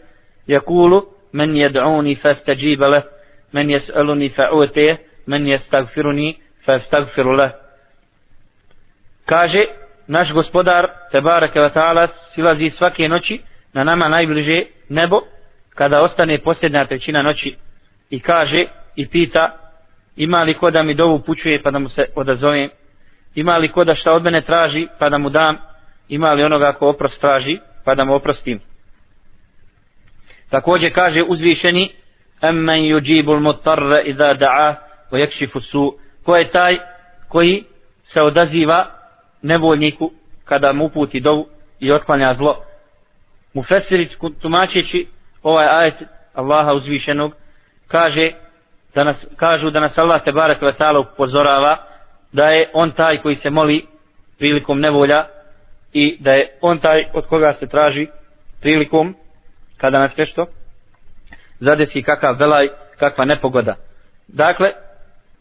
يقول 0.49 1.07
من 1.33 1.57
يدعوني 1.57 2.15
فاستجيب 2.15 2.83
له 2.83 3.05
من 3.53 3.71
يسألني 3.71 4.29
فأوتيه 4.29 5.01
من 5.27 5.47
يستغفرني 5.47 6.37
فاستغفر 6.65 7.37
له 7.37 7.53
kaže 9.27 9.69
naš 10.08 10.34
gospodar 10.34 10.88
Tebareke 11.12 11.60
ve 11.60 11.70
ta'ala 11.70 12.08
silazi 12.36 12.72
svake 12.78 13.10
noći 13.10 13.42
na 13.74 13.84
nama 13.84 14.08
najbliže 14.08 14.64
nebo 14.90 15.22
kada 15.76 16.02
ostane 16.02 16.40
posljednja 16.40 16.86
trećina 16.86 17.22
noći 17.22 17.56
i 18.10 18.20
kaže 18.20 18.66
i 18.96 19.08
pita 19.08 19.58
ima 20.16 20.44
li 20.44 20.54
ko 20.54 20.72
da 20.72 20.84
mi 20.84 20.94
dovu 20.94 21.20
pućuje 21.20 21.62
pa 21.64 21.72
da 21.72 21.80
mu 21.80 21.90
se 21.90 22.06
odazovem 22.16 22.70
ima 23.36 23.58
li 23.58 23.68
ko 23.68 23.84
da 23.84 23.96
šta 23.96 24.14
od 24.14 24.24
mene 24.24 24.42
traži 24.42 24.88
pa 25.00 25.10
da 25.10 25.18
mu 25.18 25.30
dam? 25.30 25.58
Ima 26.10 26.34
li 26.34 26.44
onoga 26.44 26.74
ko 26.74 26.90
oprost 26.90 27.20
traži 27.20 27.60
pa 27.84 27.96
da 27.96 28.06
mu 28.06 28.14
oprostim? 28.14 28.60
Također 30.50 30.94
kaže 30.94 31.24
uzvišeni 31.24 31.90
emmen 32.42 32.84
yujibul 32.84 33.40
mutarra 33.40 34.02
iza 34.02 34.34
da'a 34.34 34.76
wa 35.12 35.28
yakshifu 35.28 35.62
su 35.62 35.98
ko 36.24 36.36
je 36.36 36.52
taj 36.52 36.78
koji 37.28 37.64
se 38.14 38.22
odaziva 38.22 38.86
nevoljniku 39.44 40.12
kada 40.46 40.74
mu 40.74 40.86
uputi 40.86 41.20
dovu 41.20 41.48
i 41.80 41.92
otklanja 41.92 42.36
zlo 42.38 42.64
mu 43.54 43.64
fesiri 43.64 44.10
tumačeći 44.42 45.08
ovaj 45.44 45.68
ajet 45.68 45.96
Allaha 46.34 46.74
uzvišenog 46.74 47.34
kaže 47.88 48.32
da 48.96 49.04
nas, 49.04 49.16
kažu 49.36 49.70
da 49.70 49.80
nas 49.80 49.98
Allah 49.98 50.24
te 50.24 50.32
barak 50.32 50.62
ve 50.62 50.74
ta'ala 50.80 51.00
upozorava 51.14 51.78
da 52.32 52.50
je 52.50 52.70
on 52.74 52.92
taj 52.92 53.18
koji 53.18 53.36
se 53.36 53.50
moli 53.50 53.86
prilikom 54.38 54.80
nevolja 54.80 55.26
i 55.94 56.18
da 56.20 56.34
je 56.34 56.58
on 56.62 56.80
taj 56.80 57.06
od 57.14 57.28
koga 57.28 57.56
se 57.60 57.68
traži 57.68 58.08
prilikom 58.62 59.16
kada 59.78 60.00
nas 60.00 60.12
nešto 60.18 60.46
zadesi 61.60 62.04
kakav 62.04 62.36
velaj, 62.40 62.68
kakva 63.00 63.26
nepogoda. 63.26 63.76
Dakle, 64.28 64.72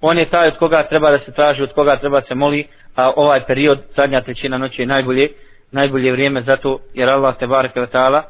on 0.02 0.18
je 0.18 0.30
taj 0.30 0.49
od 0.49 0.59
koga 0.59 0.88
treba 0.88 1.11
da 1.11 1.18
se 1.18 1.32
traži, 1.32 1.62
od 1.62 1.73
koga 1.73 1.97
treba 1.97 2.21
da 2.21 2.26
se 2.26 2.35
moli, 2.35 2.66
a 2.94 3.12
ovaj 3.16 3.47
period, 3.47 3.78
zadnja 3.97 4.21
trećina 4.21 4.59
noći 4.59 4.82
je 4.82 4.87
najbolje, 4.87 5.28
najbolje 5.71 6.12
vrijeme 6.12 6.42
zato 6.42 6.78
jer 6.94 7.09
Allah 7.09 7.38
te 7.38 7.47
bareke 7.47 7.80
ve 7.80 7.87
taala 7.87 8.23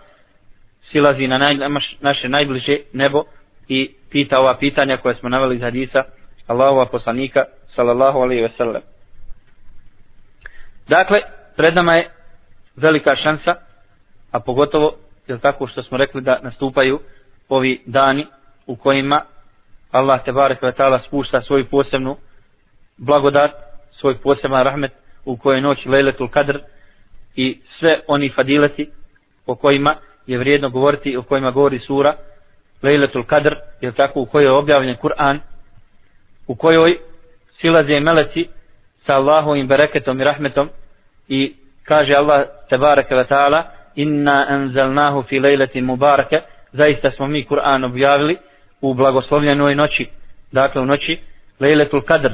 silazi 0.90 1.28
na 1.28 1.38
naj, 1.38 1.56
naše 2.00 2.28
najbliže 2.28 2.78
nebo 2.92 3.24
i 3.68 3.94
pita 4.10 4.40
ova 4.40 4.54
pitanja 4.54 4.96
koje 4.96 5.14
smo 5.14 5.28
naveli 5.28 5.56
iz 5.56 5.62
hadisa 5.62 6.04
Allahova 6.46 6.86
poslanika 6.86 7.44
sallallahu 7.74 8.18
alejhi 8.18 8.42
ve 8.42 8.50
sellem. 8.56 8.82
Dakle, 10.88 11.20
pred 11.56 11.74
nama 11.74 11.94
je 11.94 12.10
velika 12.76 13.14
šansa, 13.14 13.54
a 14.30 14.40
pogotovo 14.40 14.92
je 15.26 15.38
tako 15.38 15.66
što 15.66 15.82
smo 15.82 15.98
rekli 15.98 16.20
da 16.20 16.40
nastupaju 16.42 17.00
ovi 17.48 17.82
dani 17.86 18.26
u 18.66 18.76
kojima 18.76 19.24
Allah 19.92 20.24
te 20.24 20.32
barek 20.32 20.62
ve 20.62 20.72
taala 20.72 20.98
spušta 20.98 21.42
svoju 21.42 21.64
posebnu 21.64 22.16
blagodat, 22.96 23.52
svoj 23.92 24.16
poseban 24.18 24.64
rahmet 24.64 24.92
u 25.24 25.36
kojoj 25.36 25.60
noći 25.60 25.88
Lejletul 25.88 26.28
Kadr 26.28 26.58
i 27.36 27.60
sve 27.78 28.00
oni 28.06 28.28
fadileti 28.28 28.90
o 29.46 29.54
kojima 29.54 29.94
je 30.26 30.38
vrijedno 30.38 30.70
govoriti 30.70 31.16
o 31.16 31.22
kojima 31.22 31.50
govori 31.50 31.78
sura 31.78 32.14
Lejletul 32.82 33.24
Kadr, 33.24 33.54
je 33.80 33.92
tako, 33.92 34.20
u 34.20 34.26
kojoj 34.26 34.46
je 34.46 34.50
objavljen 34.50 34.96
Kur'an, 34.96 35.40
u 36.46 36.54
kojoj 36.54 36.98
silaze 37.60 38.00
meleci 38.00 38.48
sa 39.06 39.14
Allahovim 39.14 39.66
bereketom 39.66 40.20
i 40.20 40.24
rahmetom 40.24 40.68
i 41.28 41.54
kaže 41.84 42.14
Allah 42.14 42.46
tebareke 42.70 43.14
ve 43.14 43.24
ta'ala 43.24 43.62
inna 43.96 44.46
anzalnahu 44.48 45.22
fi 45.22 45.40
lejleti 45.40 45.82
mubarake 45.82 46.40
zaista 46.72 47.10
smo 47.10 47.26
mi 47.26 47.44
Kur'an 47.44 47.84
objavili 47.84 48.36
u 48.82 48.94
blagoslovljenoj 48.94 49.74
noći 49.74 50.06
dakle 50.52 50.80
u 50.80 50.86
noći 50.86 51.18
Lejletul 51.60 52.02
Kadr 52.02 52.32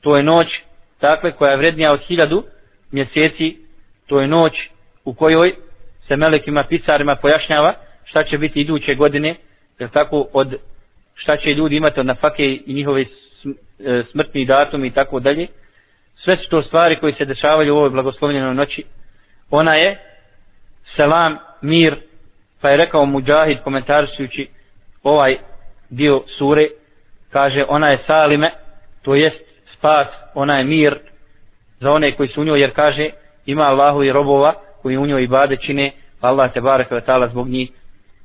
to 0.00 0.16
je 0.16 0.22
noć 0.22 0.60
dakle 1.00 1.32
koja 1.32 1.50
je 1.50 1.56
vrednija 1.56 1.92
od 1.92 2.00
hiljadu 2.00 2.44
mjeseci. 2.90 3.56
To 4.06 4.20
je 4.20 4.28
noć 4.28 4.68
u 5.04 5.14
kojoj 5.14 5.54
se 6.08 6.16
melekima 6.16 6.64
pisarima 6.64 7.16
pojašnjava 7.16 7.74
šta 8.04 8.22
će 8.22 8.38
biti 8.38 8.60
iduće 8.60 8.94
godine 8.94 9.34
jer 9.78 9.90
tako 9.90 10.28
od 10.32 10.56
šta 11.14 11.36
će 11.36 11.54
ljudi 11.54 11.76
imati 11.76 12.00
od 12.00 12.06
nafake 12.06 12.58
i 12.66 12.74
njihove 12.74 13.02
e, 13.02 13.06
smrtni 14.10 14.44
datum 14.44 14.84
i 14.84 14.90
tako 14.90 15.20
dalje. 15.20 15.46
Sve 16.16 16.36
su 16.36 16.48
to 16.48 16.62
stvari 16.62 16.96
koje 16.96 17.14
se 17.14 17.24
dešavaju 17.24 17.74
u 17.74 17.78
ovoj 17.78 17.90
blagoslovljenoj 17.90 18.54
noći. 18.54 18.84
Ona 19.50 19.74
je 19.74 19.98
selam, 20.96 21.38
mir 21.62 21.96
pa 22.60 22.68
je 22.70 22.76
rekao 22.76 23.06
Mujahid 23.06 23.58
komentarišujući 23.64 24.48
ovaj 25.02 25.36
dio 25.90 26.22
sure 26.26 26.66
kaže 27.30 27.64
ona 27.68 27.88
je 27.88 27.98
salime 28.06 28.50
to 29.02 29.14
jest 29.14 29.36
spas, 29.72 30.06
ona 30.34 30.58
je 30.58 30.64
mir 30.64 30.98
za 31.80 31.90
one 31.90 32.12
koji 32.12 32.28
su 32.28 32.40
u 32.40 32.44
njoj 32.44 32.60
jer 32.60 32.74
kaže 32.74 33.10
ima 33.46 33.62
Allahu 33.62 34.02
i 34.02 34.12
robova 34.12 34.54
koji 34.82 34.96
u 34.96 35.06
njoj 35.06 35.22
ibade 35.22 35.56
čine 35.56 35.92
pa 36.20 36.28
Allah 36.28 36.52
te 36.52 36.60
barek 36.60 36.90
ve 36.90 37.00
taala 37.00 37.28
zbog 37.28 37.48
njih 37.48 37.70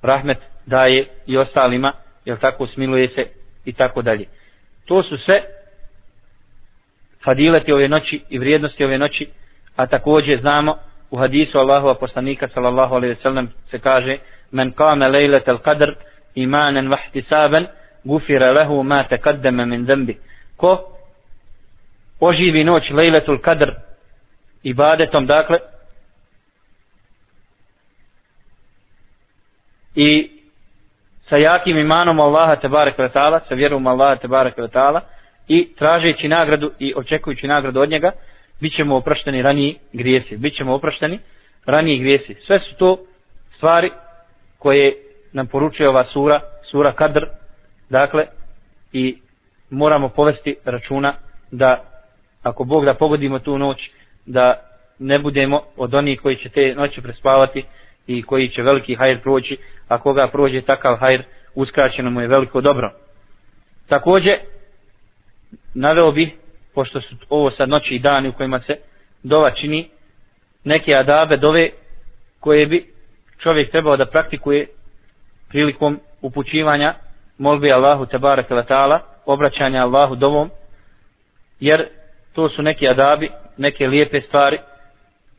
rahmet 0.01 0.37
daje 0.65 1.05
i 1.25 1.37
ostalima 1.37 1.91
jel 2.25 2.37
tako 2.37 2.67
smiluje 2.67 3.07
se 3.07 3.27
i 3.65 3.73
tako 3.73 4.01
dalje. 4.01 4.25
To 4.85 5.03
su 5.03 5.17
sve 5.17 5.41
fadileti 7.23 7.73
ove 7.73 7.87
noći 7.87 8.21
i 8.29 8.39
vrijednosti 8.39 8.85
ove 8.85 8.97
noći 8.97 9.27
a 9.75 9.87
također 9.87 10.39
znamo 10.39 10.77
u 11.11 11.17
hadisu 11.17 11.57
Allahova 11.59 11.95
poslanika 11.95 12.47
sallallahu 12.53 12.95
alejhi 12.95 13.15
ve 13.15 13.21
sellem 13.21 13.49
se 13.71 13.79
kaže 13.79 14.17
men 14.51 14.71
kame 14.71 15.07
lejlet 15.07 15.47
al 15.47 15.57
qadr 15.57 15.93
imanan 16.35 16.89
vahtisaban 16.89 17.67
gufira 18.05 18.51
lehu 18.51 18.83
ma 18.83 19.03
taqaddama 19.03 19.65
min 19.65 19.85
zembi. 19.85 20.17
ko 20.57 20.97
oživi 22.19 22.63
noć 22.63 22.91
lejletul 22.91 23.41
kadr 23.41 23.71
ibadetom 24.63 25.25
dakle 25.25 25.59
i 29.95 30.31
sa 31.29 31.37
jakim 31.37 31.77
imanom 31.77 32.19
Allaha 32.19 32.55
tebarek 32.55 32.97
ve 32.97 33.09
taala 33.09 33.39
sa 33.47 33.55
vjerom 33.55 33.87
Allaha 33.87 34.15
tebarek 34.15 34.57
ve 34.57 34.67
taala 34.67 35.01
i 35.47 35.75
tražeći 35.75 36.27
nagradu 36.27 36.71
i 36.79 36.93
očekujući 36.95 37.47
nagradu 37.47 37.79
od 37.81 37.89
njega 37.89 38.11
bićemo 38.61 38.95
oprošteni 38.95 39.41
raniji 39.41 39.77
grijesi 39.93 40.37
bićemo 40.37 40.73
oprošteni 40.73 41.19
raniji 41.65 41.99
grijesi 41.99 42.35
sve 42.45 42.59
su 42.59 42.75
to 42.75 43.05
stvari 43.57 43.91
koje 44.59 45.04
nam 45.35 45.47
poručuje 45.47 45.89
ova 45.89 46.05
sura 46.05 46.39
sura 46.63 46.91
Kadr. 46.91 47.25
Dakle 47.89 48.25
i 48.93 49.17
moramo 49.69 50.09
povesti 50.09 50.55
računa 50.65 51.13
da 51.51 51.83
ako 52.43 52.63
Bog 52.63 52.85
da 52.85 52.93
pogodimo 52.93 53.39
tu 53.39 53.57
noć 53.57 53.89
da 54.25 54.53
ne 54.99 55.19
budemo 55.19 55.61
od 55.77 55.93
onih 55.93 56.21
koji 56.21 56.35
će 56.35 56.49
te 56.49 56.75
noći 56.75 57.01
prespavati 57.01 57.65
i 58.07 58.23
koji 58.23 58.49
će 58.49 58.63
veliki 58.63 58.95
hajr 58.95 59.21
proći. 59.21 59.57
A 59.87 60.01
koga 60.01 60.27
prođe 60.27 60.61
takav 60.61 60.95
hajr 60.95 61.23
uskraćeno 61.55 62.11
mu 62.11 62.21
je 62.21 62.27
veliko 62.27 62.61
dobro. 62.61 62.91
Takođe, 63.87 64.37
naveo 65.73 66.11
bih, 66.11 66.33
pošto 66.73 67.01
su 67.01 67.15
ovo 67.29 67.51
sad 67.51 67.69
noći 67.69 67.95
i 67.95 67.99
dani 67.99 68.29
u 68.29 68.33
kojima 68.33 68.59
se 68.59 68.77
dova 69.23 69.51
čini 69.51 69.89
neke 70.63 70.95
adabe 70.95 71.37
dove 71.37 71.69
koje 72.39 72.65
bi 72.65 72.93
čovjek 73.37 73.71
trebao 73.71 73.97
da 73.97 74.05
praktikuje 74.05 74.67
prilikom 75.55 75.99
upućivanja 76.21 76.93
molbi 77.37 77.71
Allahu 77.71 78.05
tabaraka 78.05 78.55
wa 78.55 78.65
ta'ala 78.67 78.99
obraćanja 79.25 79.83
Allahu 79.83 80.15
dovom 80.15 80.49
jer 81.59 81.87
to 82.33 82.49
su 82.49 82.61
neki 82.61 82.89
adabi 82.89 83.29
neke 83.57 83.87
lijepe 83.87 84.21
stvari 84.21 84.57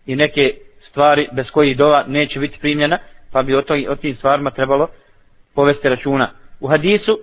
i 0.07 0.17
neke 0.17 0.55
stvari 0.89 1.29
bez 1.33 1.51
kojih 1.51 1.77
dova 1.77 2.05
neće 2.07 2.41
biti 2.41 2.59
primljena 2.59 2.99
pa 3.33 3.43
bi 3.43 3.55
o, 3.55 3.63
to, 3.63 3.75
o 3.89 3.97
tim 3.97 4.17
stvarima 4.17 4.51
trebalo 4.51 4.89
povesti 5.55 5.89
računa. 5.89 6.29
U 6.61 6.69
hadisu 6.69 7.19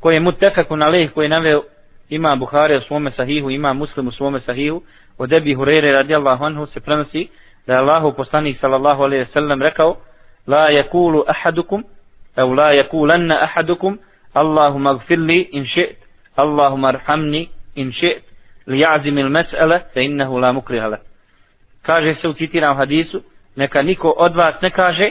koji 0.00 0.14
je 0.14 0.20
mutekaku 0.20 0.76
na 0.76 0.88
leh 0.88 1.10
koji 1.12 1.24
je 1.24 1.28
naveo 1.28 1.62
ima 2.08 2.36
Buhari 2.36 2.76
u 2.76 2.80
svome 2.80 3.10
sahihu 3.16 3.50
ima 3.50 3.72
Muslim 3.72 4.08
u 4.08 4.12
svome 4.12 4.40
sahihu 4.40 4.82
od 5.18 5.32
Ebi 5.32 5.54
Hurere 5.54 5.92
radijallahu 5.92 6.44
anhu 6.44 6.66
se 6.66 6.80
prenosi 6.80 7.28
da 7.66 7.72
je 7.72 7.78
Allahu 7.78 8.12
poslanik 8.12 8.60
sallallahu 8.60 9.02
alaihi 9.02 9.26
sallam 9.32 9.62
rekao 9.62 9.96
la 10.46 10.68
yakulu 10.70 11.22
ahadukum 11.26 11.84
أو 12.38 12.54
la 12.54 12.72
يقولن 12.72 13.32
أحدكم 13.32 13.98
اللهم 14.36 14.86
اغفر 14.86 15.16
in 15.16 15.54
إن 15.54 15.64
شئت 15.64 15.96
اللهم 16.38 16.92
in 16.92 17.48
إن 17.78 17.92
شئت 17.92 18.22
ليعزم 18.66 19.18
المسألة 19.18 19.82
فإنه 19.94 20.40
لا 20.40 20.52
مكره 20.52 20.88
له. 20.88 20.98
kaže 21.82 22.14
se 22.14 22.28
u 22.28 22.32
citiram 22.32 22.76
hadisu 22.76 23.22
neka 23.56 23.82
niko 23.82 24.14
od 24.16 24.36
vas 24.36 24.54
ne 24.62 24.70
kaže 24.70 25.10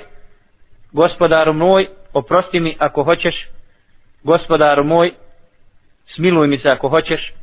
gospodaru 0.92 1.54
moj 1.54 1.88
oprosti 2.14 2.60
mi 2.60 2.76
ako 2.80 3.04
hoćeš. 3.04 3.50
Gospodaru 4.24 4.84
moj 4.84 5.12
smiluj 6.08 6.48
mi 6.48 6.58
se 6.58 6.70
ako 6.70 6.90
hoćeš. 6.90 7.34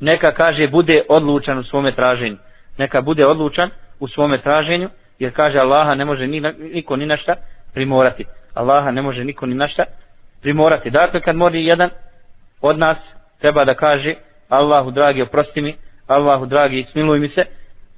Neka 0.00 0.32
kaže 0.34 0.68
bude 0.68 1.02
odlučan 1.08 1.58
u 1.58 1.62
svome 1.62 1.92
traženju. 1.92 2.36
Neka 2.78 3.02
bude 3.02 3.26
odlučan 3.26 3.70
u 4.00 4.08
svome 4.08 4.38
traženju 4.38 4.88
jer 5.18 5.32
kaže 5.32 5.58
Allaha 5.58 5.94
ne 5.94 6.04
može 6.04 6.26
niko 6.58 6.96
ni 6.96 7.06
našta 7.06 7.34
primorati. 7.74 8.24
Allaha 8.54 8.90
ne 8.90 9.02
može 9.02 9.24
niko 9.24 9.46
ni 9.46 9.54
našta 9.54 9.84
primorati. 10.40 10.90
Dakle 10.90 11.20
kad 11.20 11.36
mori 11.36 11.66
jedan 11.66 11.90
od 12.60 12.78
nas 12.78 12.96
treba 13.38 13.64
da 13.64 13.74
kaže 13.74 14.14
Allahu 14.48 14.90
dragi 14.90 15.22
oprosti 15.22 15.62
mi 15.62 15.76
Allahu 16.06 16.46
dragi 16.46 16.86
smiluj 16.92 17.18
mi 17.18 17.28
se 17.28 17.44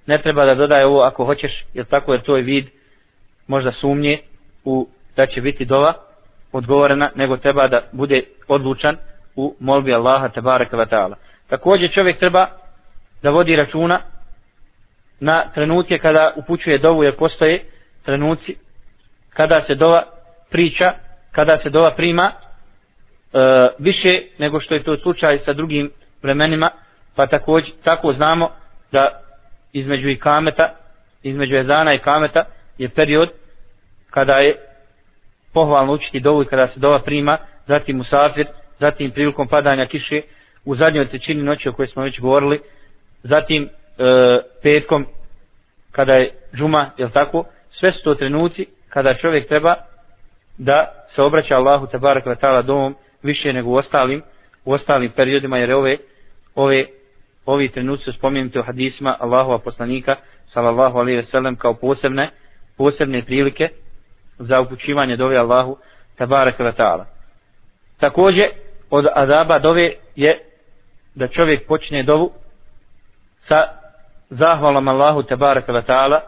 ne 0.07 0.19
treba 0.19 0.45
da 0.45 0.55
dodaje 0.55 0.87
ovo 0.87 1.03
ako 1.03 1.25
hoćeš 1.25 1.65
jer 1.75 1.87
tako 1.87 2.13
jer 2.13 2.23
to 2.23 2.37
je 2.37 2.43
vid 2.43 2.67
možda 3.47 3.73
sumnje 3.73 4.19
u 4.65 4.89
da 5.17 5.27
će 5.27 5.41
biti 5.41 5.65
dova 5.65 5.93
odgovorena 6.53 7.11
nego 7.15 7.37
treba 7.37 7.69
da 7.69 7.83
bude 7.93 8.23
odlučan 8.49 8.97
u 9.37 9.55
molbi 9.61 9.95
Allaha 9.95 10.29
tabaraka 10.29 10.77
wa 10.77 10.87
ta'ala. 10.87 11.15
Također 11.49 11.91
čovjek 11.91 12.19
treba 12.19 12.47
da 13.23 13.31
vodi 13.31 13.57
računa 13.57 14.01
na 15.21 15.45
trenutke 15.55 15.99
kada 15.99 16.33
upućuje 16.37 16.79
dovu 16.79 17.05
jer 17.05 17.17
postoje 17.17 17.65
trenuci 18.05 18.57
kada 19.31 19.63
se 19.67 19.75
dova 19.75 20.03
priča 20.51 20.93
kada 21.33 21.59
se 21.63 21.71
dova 21.71 21.91
prima 21.91 22.33
e, 22.33 23.39
više 23.79 24.23
nego 24.39 24.61
što 24.61 24.75
je 24.75 24.83
to 24.83 24.97
slučaj 24.97 25.39
sa 25.45 25.53
drugim 25.53 25.91
vremenima 26.23 26.71
pa 27.15 27.27
također 27.27 27.73
tako 27.85 28.13
znamo 28.13 28.51
da 28.93 29.21
između 29.73 30.09
i 30.09 30.19
kameta 30.19 30.75
između 31.23 31.57
ezana 31.57 31.95
i 31.95 31.99
kameta 31.99 32.45
je 32.79 32.89
period 32.89 33.31
kada 34.11 34.33
je 34.35 34.57
pohvalno 35.53 35.93
učiti 35.93 36.21
dovu 36.21 36.43
i 36.43 36.47
kada 36.47 36.69
se 36.69 36.81
dova 36.81 36.99
prima 36.99 37.39
zatim 37.67 37.97
musafir, 37.97 38.47
zatim 38.81 39.11
prilikom 39.11 39.49
padanja 39.49 39.87
kiše 39.87 40.23
u 40.65 40.77
zadnjoj 40.77 41.09
trećini 41.09 41.43
noći 41.43 41.69
o 41.69 41.73
kojoj 41.73 41.89
smo 41.89 42.03
već 42.03 42.21
govorili 42.21 42.61
zatim 43.23 43.65
e, 43.65 43.69
petkom 44.63 45.07
kada 45.93 46.15
je 46.15 46.31
džuma, 46.55 46.91
jel 46.99 47.11
tako? 47.11 47.45
Sve 47.71 47.93
su 47.93 48.03
to 48.03 48.15
trenuci 48.15 48.67
kada 48.89 49.15
čovjek 49.15 49.49
treba 49.49 49.75
da 50.61 51.07
se 51.15 51.23
obraća 51.23 51.57
Allahu 51.57 51.87
te 51.87 51.99
barek 51.99 52.25
ta'ala 52.25 52.63
domom 52.63 52.95
više 53.23 53.53
nego 53.53 53.71
u 53.71 53.75
ostalim, 53.75 54.23
u 54.65 54.73
ostalim 54.73 55.11
periodima 55.11 55.59
jer 55.59 55.73
ove, 55.73 55.97
ove, 56.55 56.87
ovi 57.47 57.69
trenuci 57.69 58.05
su 58.05 58.13
spomenuti 58.13 58.59
u 58.59 58.63
hadisma 58.63 59.17
Allahova 59.21 59.59
poslanika 59.59 60.17
sallallahu 60.53 60.99
alejhi 60.99 61.21
ve 61.21 61.27
sellem 61.31 61.57
kao 61.57 61.75
posebne, 61.75 62.31
posebne 62.77 63.25
prilike 63.25 63.69
za 64.39 64.61
upućivanje 64.61 65.17
dove 65.17 65.37
Allahu 65.37 65.77
te 66.19 66.27
barek 66.27 66.59
ta'ala. 66.59 67.05
Takođe 67.99 68.49
od 68.91 69.07
azaba 69.15 69.59
dove 69.59 69.93
je 70.17 70.39
da 71.15 71.29
čovjek 71.29 71.67
počne 71.67 72.03
dovu 72.03 72.33
sa 73.49 73.69
zahvalom 74.31 74.89
Allahu 74.89 75.23
tebareka 75.23 75.73
ve 75.73 75.83
ta'ala, 75.83 76.21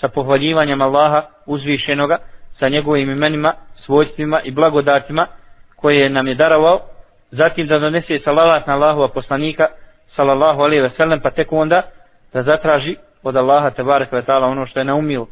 sa 0.00 0.08
pohvaljivanjem 0.08 0.82
Allaha 0.82 1.22
uzvišenoga, 1.46 2.18
sa 2.58 2.68
njegovim 2.68 3.10
imenima, 3.10 3.52
svojstvima 3.76 4.40
i 4.40 4.50
blagodatima 4.50 5.26
koje 5.76 6.08
nam 6.08 6.26
je 6.26 6.34
darovao, 6.34 6.80
zatim 7.30 7.66
da 7.66 7.78
donese 7.78 8.18
salavat 8.24 8.66
na 8.66 8.74
Allahova 8.74 9.08
poslanika, 9.08 9.66
sallallahu 10.16 10.60
alaihi 10.60 10.82
ve 10.82 10.90
sellem, 10.96 11.20
pa 11.20 11.30
tek 11.30 11.52
onda 11.52 11.82
da 12.32 12.42
zatraži 12.42 12.96
od 13.22 13.36
Allaha 13.36 13.70
tebareka 13.70 14.16
ve 14.16 14.22
ta'ala 14.22 14.44
ono 14.44 14.66
što 14.66 14.78
je 14.78 14.84
naumio. 14.84 15.26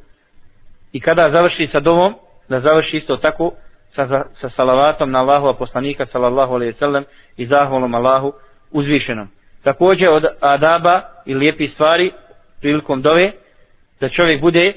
I 0.93 1.01
kada 1.01 1.31
završi 1.31 1.69
sa 1.73 1.81
dovom, 1.81 2.15
da 2.49 2.61
završi 2.61 2.97
isto 2.97 3.17
tako 3.17 3.53
sa, 3.95 4.25
sa 4.41 4.51
salavatom 4.51 5.11
na 5.11 5.21
Allahova 5.21 5.55
poslanika, 5.55 6.07
sallallahu 6.07 6.55
alaihi 6.55 6.73
ve 6.73 6.79
sellem, 6.79 7.05
i 7.37 7.47
zahvalom 7.47 7.95
Allahu 7.95 8.33
uzvišenom 8.71 9.29
također 9.63 10.09
od 10.09 10.27
adaba 10.41 11.01
i 11.27 11.35
lijepi 11.35 11.69
stvari 11.69 12.13
prilikom 12.61 13.03
dove 13.03 13.33
da 14.01 14.09
čovjek 14.09 14.41
bude 14.41 14.73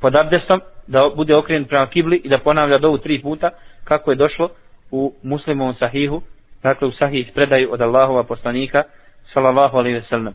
pod 0.00 0.16
abdestom 0.16 0.60
da 0.86 1.10
bude 1.16 1.36
okrenut 1.36 1.68
prema 1.68 1.86
kibli 1.86 2.20
i 2.24 2.28
da 2.28 2.38
ponavlja 2.38 2.78
dovu 2.78 2.98
tri 2.98 3.22
puta 3.22 3.50
kako 3.84 4.10
je 4.10 4.16
došlo 4.16 4.48
u 4.90 5.14
muslimovom 5.22 5.74
sahihu 5.74 6.22
dakle 6.62 6.88
u 6.88 6.92
sahih 6.92 7.30
predaju 7.34 7.72
od 7.72 7.80
Allahova 7.80 8.22
poslanika 8.22 8.82
sallallahu 9.32 9.76
alaihi 9.76 9.96
ve 9.96 10.02
sellem 10.02 10.34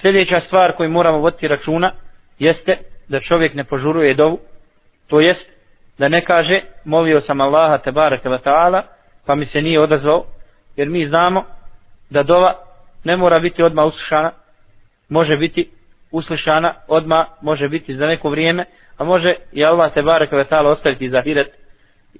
sljedeća 0.00 0.40
stvar 0.40 0.72
koju 0.72 0.90
moramo 0.90 1.18
voditi 1.18 1.48
računa 1.48 1.90
jeste 2.38 2.78
da 3.08 3.20
čovjek 3.20 3.54
ne 3.54 3.64
požuruje 3.64 4.14
dovu 4.14 4.38
to 5.06 5.20
jest 5.20 5.46
da 5.98 6.08
ne 6.08 6.24
kaže 6.24 6.60
molio 6.84 7.20
sam 7.20 7.40
Allaha 7.40 7.78
te 7.78 7.92
bareke 7.92 8.28
wa 8.28 8.38
ta'ala 8.44 8.82
pa 9.26 9.34
mi 9.34 9.46
se 9.46 9.62
nije 9.62 9.80
odazvao 9.80 10.24
jer 10.76 10.88
mi 10.88 11.06
znamo 11.06 11.44
da 12.10 12.22
dova 12.22 12.54
ne 13.04 13.16
mora 13.16 13.38
biti 13.38 13.62
odmah 13.62 13.86
uslušana, 13.86 14.30
može 15.08 15.36
biti 15.36 15.70
uslišana 16.10 16.74
odma, 16.88 17.24
može 17.42 17.68
biti 17.68 17.96
za 17.96 18.06
neko 18.06 18.30
vrijeme, 18.30 18.64
a 18.96 19.04
može 19.04 19.34
i 19.52 19.64
Allah 19.64 19.94
te 19.94 20.02
barek 20.02 20.32
ve 20.32 20.44
taala 20.44 20.70
ostaviti 20.70 21.10
za 21.10 21.22
hiret. 21.22 21.48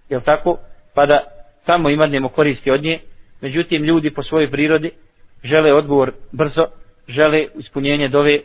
jel 0.08 0.20
tako? 0.20 0.58
Pa 0.94 1.06
da 1.06 1.20
tamo 1.66 1.90
imadnemo 1.90 2.28
koristi 2.28 2.70
od 2.70 2.82
nje. 2.82 2.98
Međutim 3.40 3.84
ljudi 3.84 4.10
po 4.10 4.22
svojoj 4.22 4.50
prirodi 4.50 4.90
žele 5.44 5.74
odgovor 5.74 6.12
brzo, 6.32 6.66
žele 7.08 7.46
ispunjenje 7.54 8.08
dove 8.08 8.38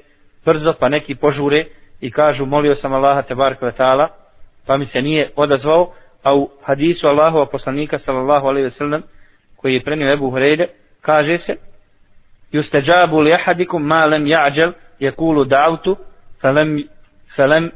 brzo, 0.46 0.74
pa 0.80 0.90
neki 0.90 1.16
požure 1.16 1.66
i 2.02 2.12
kažu 2.12 2.46
molio 2.46 2.76
sam 2.76 2.94
Allaha 2.94 3.22
te 3.22 3.36
barek 3.36 3.62
ve 3.62 3.72
taala, 3.72 4.08
pa 4.66 4.78
mi 4.78 4.86
se 4.86 5.02
nije 5.02 5.30
odazvao, 5.36 5.94
a 6.24 6.36
u 6.36 6.50
hadisu 6.64 7.08
Allahova 7.08 7.46
poslanika 7.46 8.00
sallallahu 8.06 8.48
alejhi 8.48 8.66
ve 8.66 8.72
sellem 8.78 9.04
koji 9.56 9.74
je 9.74 9.84
prenio 9.84 10.14
Ebu 10.14 10.30
Hurajre 10.30 10.68
kaže 11.02 11.38
se 11.46 11.56
yustajabu 12.54 13.24
li 13.24 13.34
ahadikum 13.34 13.84
ma 13.84 14.06
lam 14.06 14.26
ya'jal 14.26 14.72
Jekulu 15.04 15.46
da'awtu 15.46 15.96
felem, 16.42 16.88
felem 17.36 17.72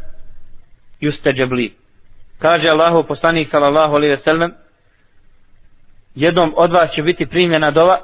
yustajab 1.01 1.51
li 1.53 1.73
kaže 2.39 2.69
Allahu 2.69 3.03
poslanik 3.07 3.49
sallallahu 3.51 3.95
alaihi 3.95 4.15
ve 4.15 4.21
sellem 4.23 4.53
jednom 6.15 6.53
od 6.57 6.71
vas 6.71 6.91
će 6.91 7.03
biti 7.03 7.25
primljena 7.25 7.71
dova 7.71 7.99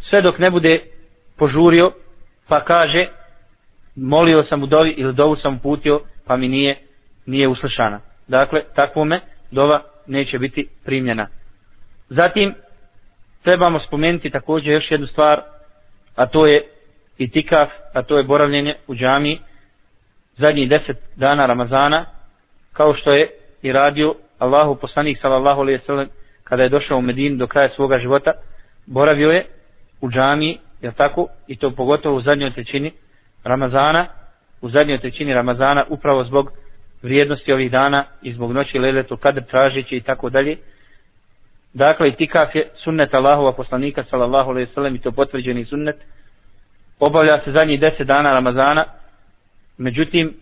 sve 0.00 0.22
dok 0.22 0.38
ne 0.38 0.50
bude 0.50 0.80
požurio 1.36 1.92
pa 2.48 2.64
kaže 2.64 3.06
molio 3.96 4.44
sam 4.48 4.62
u 4.62 4.66
dovi 4.66 4.90
ili 4.90 5.12
dovu 5.12 5.36
sam 5.36 5.58
putio 5.58 6.00
pa 6.26 6.36
mi 6.36 6.48
nije 6.48 6.76
nije 7.26 7.48
uslišana. 7.48 8.00
Dakle 8.28 8.62
takvome 8.74 9.20
dova 9.50 9.82
neće 10.06 10.38
biti 10.38 10.68
primljena 10.84 11.28
zatim 12.08 12.54
trebamo 13.42 13.80
spomenuti 13.80 14.30
također 14.30 14.72
još 14.72 14.90
jednu 14.90 15.06
stvar, 15.06 15.40
a 16.16 16.26
to 16.26 16.46
je 16.46 16.71
itikaf, 17.22 17.68
a 17.92 18.02
to 18.02 18.18
je 18.18 18.24
boravljenje 18.24 18.74
u 18.86 18.94
džami 18.94 19.38
zadnjih 20.38 20.68
deset 20.68 20.96
dana 21.16 21.46
Ramazana, 21.46 22.04
kao 22.72 22.94
što 22.94 23.12
je 23.12 23.30
i 23.62 23.72
radio 23.72 24.14
Allahu 24.38 24.76
poslanik 24.76 25.18
sallallahu 25.20 25.60
alaihi 25.60 25.80
sallam 25.86 26.06
kada 26.44 26.62
je 26.62 26.68
došao 26.68 26.98
u 26.98 27.02
Medinu 27.02 27.36
do 27.36 27.46
kraja 27.46 27.68
svoga 27.68 27.98
života, 27.98 28.32
boravio 28.86 29.30
je 29.30 29.44
u 30.00 30.10
džami, 30.10 30.58
je 30.80 30.92
tako, 30.92 31.26
i 31.46 31.56
to 31.56 31.70
pogotovo 31.70 32.16
u 32.16 32.20
zadnjoj 32.20 32.50
trećini 32.50 32.92
Ramazana, 33.44 34.06
u 34.60 34.70
zadnjoj 34.70 34.98
trećini 34.98 35.34
Ramazana, 35.34 35.84
upravo 35.88 36.24
zbog 36.24 36.52
vrijednosti 37.02 37.52
ovih 37.52 37.70
dana 37.70 38.04
i 38.22 38.32
zbog 38.32 38.52
noći 38.52 38.78
leletu 38.78 39.16
kadr 39.16 39.42
tražići 39.42 39.96
i 39.96 40.00
tako 40.00 40.30
dalje, 40.30 40.56
Dakle, 41.74 42.08
itikaf 42.08 42.54
je 42.54 42.68
sunnet 42.74 43.14
Allahova 43.14 43.52
poslanika, 43.52 44.04
sallallahu 44.10 44.50
alaihi 44.50 44.72
sallam, 44.74 44.94
i 44.94 45.00
to 45.00 45.12
potvrđeni 45.12 45.64
sunnet. 45.64 45.96
Obavlja 47.00 47.40
se 47.44 47.52
zadnjih 47.52 47.80
deset 47.80 48.06
dana 48.06 48.32
Ramazana. 48.32 48.84
Međutim, 49.78 50.34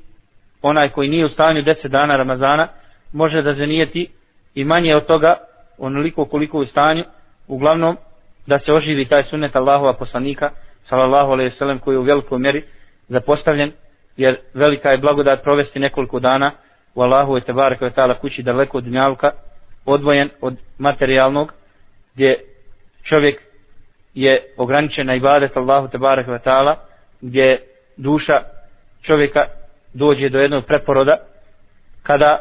onaj 0.63 0.89
koji 0.89 1.09
nije 1.09 1.27
u 1.27 1.29
stanju 1.29 1.63
deset 1.63 1.91
dana 1.91 2.17
Ramazana, 2.17 2.69
može 3.13 3.43
da 3.43 3.55
zanijeti 3.55 4.11
i 4.55 4.65
manje 4.65 4.97
od 4.97 5.07
toga, 5.07 5.37
onoliko 5.79 6.25
koliko 6.25 6.59
u 6.59 6.67
stanju, 6.67 7.05
uglavnom, 7.49 7.97
da 8.47 8.59
se 8.59 8.73
oživi 8.73 9.05
taj 9.05 9.25
sunnet 9.25 9.57
Allahova 9.57 9.93
poslanika, 9.93 10.51
sallallahu 10.89 11.33
alaihi 11.33 11.57
sallam, 11.59 11.79
koji 11.79 11.95
je 11.95 11.99
u 11.99 12.03
velikoj 12.03 12.39
mjeri 12.39 12.65
zapostavljen, 13.09 13.73
jer 14.17 14.37
velika 14.55 14.91
je 14.91 14.99
blagodat 14.99 15.43
provesti 15.43 15.79
nekoliko 15.79 16.21
dana 16.21 16.51
u 16.95 17.03
Allahu 17.03 17.37
i 17.37 17.41
Tebarek 17.41 17.81
kući 18.21 18.43
daleko 18.43 18.79
od 18.79 18.85
Dunjavka, 18.85 19.31
odvojen 19.87 20.29
od 20.41 20.57
materijalnog 20.79 21.53
gdje 22.15 22.45
čovjek 23.03 23.43
je 24.15 24.55
ograničena 24.57 25.15
ibadet 25.15 25.57
Allahu 25.57 25.89
tebarek 25.89 26.27
ve 26.27 26.39
ta'ala 26.39 26.75
gdje 27.21 27.59
duša 27.97 28.43
čovjeka 29.03 29.45
dođe 29.95 30.29
do 30.29 30.41
jednog 30.41 30.65
preporoda 30.65 31.17
kada 32.03 32.39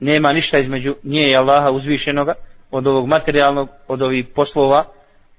nema 0.00 0.32
ništa 0.32 0.58
između 0.58 0.94
nje 1.04 1.30
i 1.30 1.36
Allaha 1.36 1.70
uzvišenoga 1.70 2.34
od 2.70 2.86
ovog 2.86 3.06
materijalnog, 3.06 3.68
od 3.88 4.02
ovih 4.02 4.26
poslova 4.34 4.84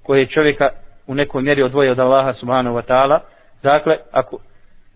koje 0.02 0.26
čovjeka 0.26 0.68
u 1.06 1.14
nekoj 1.14 1.42
mjeri 1.42 1.62
odvoje 1.62 1.90
od 1.90 1.98
Allaha 1.98 2.34
subhanahu 2.34 2.76
wa 2.76 2.82
ta'ala. 2.88 3.18
Dakle, 3.62 3.96
ako 4.12 4.38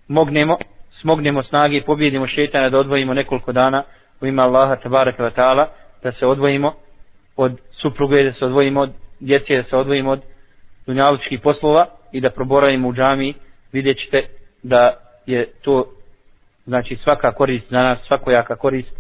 mognemo, 0.08 0.58
smognemo 0.90 1.42
snage 1.42 1.76
i 1.76 1.82
pobjedimo 1.82 2.26
šetana 2.26 2.68
da 2.68 2.78
odvojimo 2.78 3.14
nekoliko 3.14 3.52
dana 3.52 3.82
u 4.20 4.26
ime 4.26 4.42
Allaha 4.42 4.76
tabaraka 4.76 5.24
wa 5.24 5.30
ta'ala, 5.36 5.66
da 6.02 6.12
se 6.12 6.26
odvojimo 6.26 6.74
od 7.36 7.60
supruge, 7.72 8.24
da 8.24 8.32
se 8.32 8.44
odvojimo 8.44 8.80
od 8.80 8.90
djece, 9.20 9.56
da 9.56 9.62
se 9.62 9.76
odvojimo 9.76 10.10
od 10.10 10.20
dunjalučkih 10.86 11.40
poslova 11.40 11.86
i 12.12 12.20
da 12.20 12.30
proboravimo 12.30 12.88
u 12.88 12.94
džami, 12.94 13.34
vidjet 13.72 13.98
ćete 13.98 14.22
da 14.62 14.94
je 15.26 15.46
to 15.62 15.92
znači 16.66 16.96
svaka 16.96 17.32
korist 17.32 17.70
za 17.70 17.82
nas, 17.82 17.98
svakojaka 18.06 18.56
korist 18.56 18.92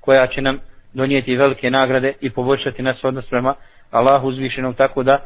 koja 0.00 0.26
će 0.26 0.42
nam 0.42 0.58
donijeti 0.92 1.36
velike 1.36 1.70
nagrade 1.70 2.12
i 2.20 2.30
poboljšati 2.30 2.82
nas 2.82 3.04
odnos 3.04 3.26
prema 3.26 3.54
Allahu 3.90 4.28
uzvišenom 4.28 4.74
tako 4.74 5.02
da 5.02 5.18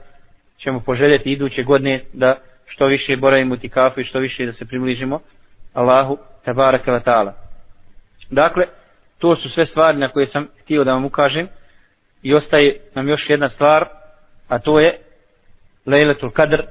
ćemo 0.59 0.81
poželjeti 0.81 1.33
iduće 1.33 1.63
godine 1.63 2.01
da 2.13 2.37
što 2.67 2.87
više 2.87 3.17
boravimo 3.17 3.57
ti 3.57 3.69
kafu 3.69 4.01
i 4.01 4.05
što 4.05 4.19
više 4.19 4.47
da 4.47 4.53
se 4.53 4.67
približimo 4.67 5.21
Allahu 5.73 6.19
tabaraka 6.45 6.93
wa 6.93 7.01
ta'ala. 7.05 7.33
Dakle, 8.31 8.67
to 9.19 9.37
su 9.37 9.51
sve 9.51 9.67
stvari 9.67 9.99
na 9.99 10.09
koje 10.09 10.27
sam 10.27 10.49
htio 10.63 10.85
da 10.85 10.93
vam 10.93 11.05
ukažem 11.05 11.49
i 12.23 12.35
ostaje 12.35 12.81
nam 12.95 13.09
još 13.09 13.31
jedna 13.31 13.49
stvar, 13.49 13.89
a 14.49 14.59
to 14.59 14.81
je 14.81 14.99
Lejletul 15.87 16.31
Kadr, 16.31 16.63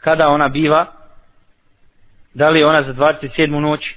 kada 0.00 0.28
ona 0.28 0.48
biva, 0.48 0.86
da 2.34 2.48
li 2.48 2.60
je 2.60 2.66
ona 2.66 2.82
za 2.82 2.92
27. 2.92 3.60
noć 3.60 3.94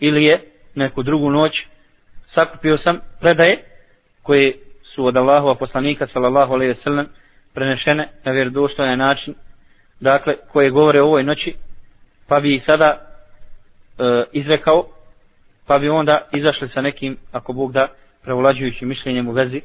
ili 0.00 0.24
je 0.24 0.40
neku 0.74 1.02
drugu 1.02 1.30
noć, 1.30 1.66
sakupio 2.34 2.78
sam 2.78 3.00
predaje 3.20 3.56
koje 4.22 4.52
su 4.82 5.06
od 5.06 5.16
Allahova 5.16 5.54
poslanika 5.54 6.06
sallallahu 6.06 6.52
alaihi 6.52 6.72
ve 6.72 6.82
sellem 6.82 7.06
prenešene 7.54 8.08
na 8.24 8.32
vjerodostojan 8.32 8.98
način, 8.98 9.34
dakle, 10.00 10.36
koje 10.52 10.70
govore 10.70 11.00
o 11.00 11.06
ovoj 11.06 11.22
noći, 11.22 11.54
pa 12.26 12.40
bi 12.40 12.54
ih 12.54 12.62
sada 12.66 12.98
e, 13.98 14.24
izrekao, 14.32 14.88
pa 15.66 15.78
bi 15.78 15.88
onda 15.88 16.28
izašli 16.32 16.68
sa 16.68 16.80
nekim, 16.80 17.16
ako 17.32 17.52
Bog 17.52 17.72
da, 17.72 17.88
prevolađujućim 18.22 18.88
mišljenjem 18.88 19.28
u 19.28 19.32
vezi 19.32 19.60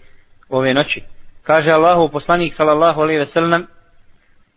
ove 0.50 0.74
noći. 0.74 1.02
Kaže 1.44 1.72
Allahu 1.72 2.12
poslanik 2.12 2.56
sallallahu 2.56 3.02
alaihi 3.02 3.20
ve 3.20 3.26
sellem 3.26 3.68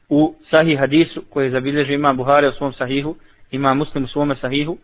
u 0.09 0.35
sahih 0.51 0.79
hadisu 0.79 1.25
koji 1.31 1.51
zabilježi 1.51 1.95
ima 1.95 2.13
Buhari 2.13 2.49
u 2.49 2.53
svom 2.53 2.73
sahihu, 2.73 3.17
ima 3.51 3.75
Muslim 3.75 4.05
u 4.05 4.07
svom 4.07 4.35
sahihu, 4.37 4.79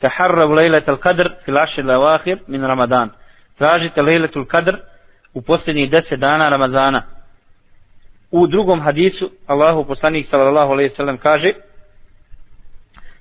taharrab 0.00 0.50
lejletul 0.50 0.96
qadr 0.96 1.30
fil 1.44 1.58
ashir 1.58 1.84
lawahir 1.84 2.38
min 2.46 2.62
Ramadan. 2.64 3.10
Tražite 3.58 4.02
lejletul 4.02 4.46
qadr 4.46 4.76
u 5.34 5.42
posljednjih 5.42 5.90
10 5.90 6.16
dana 6.16 6.48
Ramazana. 6.50 7.02
U 8.30 8.46
drugom 8.46 8.80
hadisu 8.80 9.30
Allahu 9.46 9.86
poslanik 9.86 10.28
sallallahu 10.30 10.72
alejhi 10.72 10.90
ve 10.90 10.96
sellem 10.96 11.18
kaže: 11.18 11.52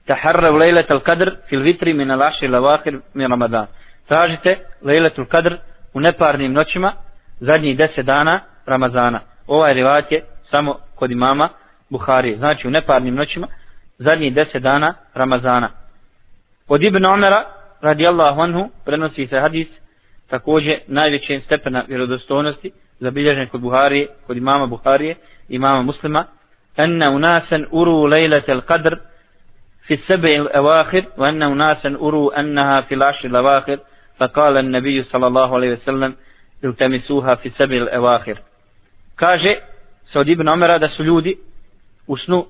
taharrab 0.05 0.55
lejletul 0.55 0.99
qadr 0.99 1.29
fil 1.49 1.61
vitri 1.61 1.93
min 1.93 2.11
al 2.11 2.21
ashir 2.21 2.49
lawahir 2.49 3.01
min 3.13 3.29
Ramadan. 3.29 3.67
Tražite 4.07 4.57
lejletul 4.83 5.25
qadr 5.25 5.57
u 5.93 5.99
neparnim 5.99 6.53
noćima 6.53 6.93
zadnjih 7.39 7.77
10 7.77 8.01
dana 8.01 8.39
Ramazana. 8.65 9.19
Ovaj 9.47 9.73
rivat 9.73 10.11
je 10.11 10.21
samo 10.51 10.75
kod 10.95 11.11
imama 11.11 11.49
Buhari, 11.89 12.35
znači 12.37 12.67
u 12.67 12.71
neparnim 12.71 13.15
noćima 13.15 13.47
zadnjih 13.97 14.33
10 14.33 14.59
dana 14.59 14.93
Ramazana. 15.13 15.69
Od 16.67 16.83
Ibn 16.83 17.05
Omera, 17.05 17.43
radijallahu 17.81 18.41
anhu, 18.41 18.69
prenosi 18.85 19.27
se 19.27 19.39
hadis, 19.39 19.67
takođe 20.29 20.77
najvećeg 20.87 21.43
stepena 21.43 21.83
vjerodostojnosti, 21.87 22.71
zabilježen 22.99 23.47
kod 23.47 23.61
Buharije, 23.61 24.07
kod 24.27 24.37
imama 24.37 24.65
Buharije, 24.65 25.15
imama 25.49 25.81
muslima, 25.81 26.25
anna 26.75 27.09
unasen 27.09 27.65
uru 27.71 28.03
lejlete 28.03 28.51
al-qadr 28.51 28.97
fi 29.87 29.97
sebe 30.07 30.33
il-evakhir, 30.33 31.03
wa 31.17 31.27
anna 31.27 31.49
unasan 31.49 31.97
uru 31.99 32.29
annaha 32.35 32.81
fi 32.81 32.95
ašir 32.95 33.29
il-evakhir, 33.31 33.79
fa 34.17 34.27
kala 34.27 34.61
nabiju 34.61 35.03
sallallahu 35.11 35.55
alaihi 35.55 35.73
ve 35.73 35.81
sellem, 35.85 36.15
iltemisuha 36.63 37.35
fi 37.35 37.51
sebil 37.57 37.87
evahir. 37.91 38.41
Kaže, 39.15 39.55
se 40.11 40.19
od 40.19 40.29
Ibn 40.29 40.47
Omera, 40.47 40.77
da 40.77 40.89
su 40.89 41.03
ljudi 41.03 41.37
u 42.07 42.17
snu 42.17 42.45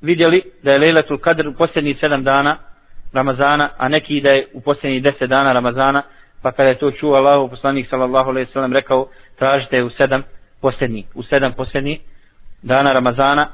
vidjeli 0.00 0.42
da 0.62 0.72
je 0.72 0.78
Lejlatul 0.78 1.18
Kadr 1.18 1.48
u 1.48 1.54
posljednjih 1.54 1.96
sedam 2.00 2.24
dana 2.24 2.56
Ramazana, 3.12 3.68
a 3.78 3.88
neki 3.88 4.20
da 4.20 4.30
je 4.30 4.46
u 4.54 4.60
posljednjih 4.60 5.02
deset 5.02 5.30
dana 5.30 5.52
Ramazana, 5.52 6.02
pa 6.42 6.52
kada 6.52 6.68
je 6.68 6.78
to 6.78 6.90
čuo 6.90 7.14
Allah, 7.14 7.50
poslanik 7.50 7.88
sallallahu 7.90 8.30
alaihi 8.30 8.52
sallam 8.52 8.72
rekao, 8.72 9.08
tražite 9.38 9.82
u 9.82 9.90
sedam 9.90 10.22
posljednjih, 10.60 11.06
u 11.14 11.22
sedam 11.22 11.52
posljednjih 11.52 12.00
dana 12.62 12.92
Ramazana, 12.92 13.46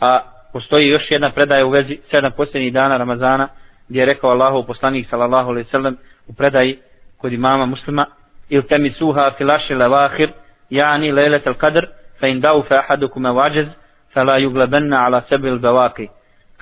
a 0.00 0.20
postoji 0.52 0.88
još 0.88 1.10
jedna 1.10 1.30
predaja 1.30 1.66
u 1.66 1.70
vezi 1.70 1.98
sedam 2.10 2.32
posljednjih 2.36 2.72
dana 2.72 2.96
Ramazana, 2.96 3.48
gdje 3.88 4.00
je 4.00 4.06
rekao 4.06 4.30
Allahu 4.30 4.66
poslanik 4.66 5.06
sallallahu 5.10 5.48
alaihi 5.48 5.68
sallam 5.70 5.96
u 6.26 6.32
predaji 6.32 6.78
kod 7.18 7.32
imama 7.32 7.66
muslima, 7.66 8.06
il 8.50 8.62
temi 8.62 8.90
suha 8.90 9.30
filaši 9.30 9.74
levahir, 9.74 10.30
jani 10.70 11.12
lejlet 11.12 11.46
al 11.46 11.54
kadr, 11.54 11.88
fa 12.20 12.28
in 12.28 12.40
dau 12.40 12.62
fa 12.62 12.78
ahadukum 12.78 13.24
wajaz 13.24 13.68
fala 14.14 14.38
yuglabanna 14.38 15.06
ala 15.06 15.24
sabil 15.28 15.58
bawaqi 15.58 16.08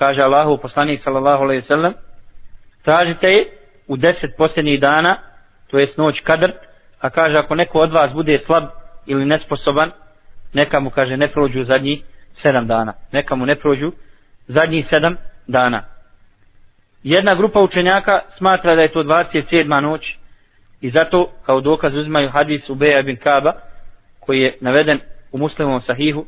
kaže 0.00 0.22
Allahu 0.22 0.58
poslanik 0.58 1.02
sallallahu 1.04 1.44
alejhi 1.44 1.62
ve 1.62 1.66
sellem 1.66 1.94
tražite 2.84 3.28
je 3.28 3.44
u 3.88 3.96
10 3.96 4.36
posljednjih 4.36 4.80
dana, 4.80 5.16
to 5.70 5.78
jest 5.78 5.98
noć 5.98 6.20
kadr, 6.20 6.50
a 7.00 7.10
kaže 7.10 7.38
ako 7.38 7.54
neko 7.54 7.78
od 7.78 7.92
vas 7.92 8.12
bude 8.12 8.38
slab 8.46 8.64
ili 9.06 9.24
nesposoban, 9.24 9.90
neka 10.54 10.80
mu 10.80 10.90
kaže 10.90 11.16
ne 11.16 11.28
prođu 11.28 11.64
zadnji 11.64 12.02
7 12.44 12.66
dana. 12.66 12.92
Neka 13.12 13.36
mu 13.36 13.46
ne 13.46 13.54
prođu 13.54 13.92
zadnji 14.48 14.84
7 14.90 15.16
dana. 15.46 15.84
Jedna 17.02 17.34
grupa 17.34 17.60
učenjaka 17.60 18.20
smatra 18.38 18.74
da 18.74 18.82
je 18.82 18.92
to 18.92 19.02
27. 19.02 19.80
noć 19.80 20.18
I 20.80 20.90
zato 20.90 21.30
kao 21.46 21.60
dokaz 21.60 21.94
uzmaju 21.94 22.28
hadis 22.28 22.68
Ubeja 22.68 23.02
bin 23.02 23.16
Kaba 23.16 23.52
koji 24.20 24.40
je 24.40 24.56
naveden 24.60 25.00
u 25.32 25.38
muslimovom 25.38 25.82
sahihu 25.82 26.26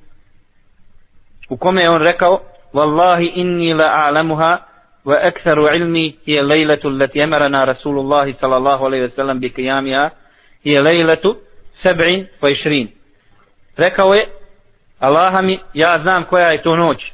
u 1.49 1.57
kome 1.57 1.83
je 1.83 1.91
on 1.91 2.03
rekao 2.03 2.41
Wallahi 2.73 3.31
inni 3.35 3.75
la 3.75 3.85
a'lamuha 3.85 4.59
wa 5.05 5.19
aktharu 5.23 5.67
ilmi 5.77 6.17
je 6.27 6.43
lejletu 6.43 6.89
leti 6.89 7.21
emarana 7.21 7.65
Rasulullahi 7.65 8.35
sallallahu 8.41 8.85
alaihi 8.85 9.07
wasallam 9.07 9.39
bi 9.39 9.51
kijamija 9.51 10.11
je 10.65 10.83
lejletu 10.83 11.37
sebrin 11.83 12.27
po 12.41 12.49
išrin. 12.49 12.89
Rekao 13.77 14.15
je 14.15 14.27
Allaha 14.99 15.43
mi 15.43 15.59
ja 15.75 15.99
znam 16.03 16.25
koja 16.25 16.51
je 16.51 16.63
to 16.63 16.77
noć. 16.77 17.13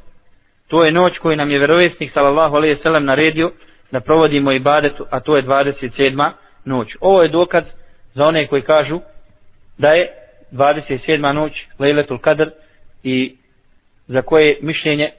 To 0.67 0.85
je 0.85 0.91
noć 0.91 1.17
koju 1.17 1.37
nam 1.37 1.51
je 1.51 1.57
vjerovjesnik 1.57 2.11
sallallahu 2.13 2.55
alaihi 2.55 2.75
wasallam 2.75 2.99
naredio 2.99 3.51
da 3.91 3.99
provodimo 3.99 4.51
ibadetu 4.51 5.05
a 5.09 5.19
to 5.19 5.35
je 5.35 5.43
27 5.43 6.31
noć 6.69 6.95
ovo 7.01 7.21
je 7.21 7.29
dokaz 7.29 7.63
za 8.13 8.25
one 8.27 8.47
koji 8.47 8.61
kažu 8.61 8.99
da 9.77 9.89
je 9.89 10.07
27. 10.51 11.33
noć 11.33 11.65
Lejletul 11.79 12.17
Kadr 12.17 12.49
i 13.03 13.35
za 14.07 14.21
koje 14.21 14.57
mišljenje 14.61 15.09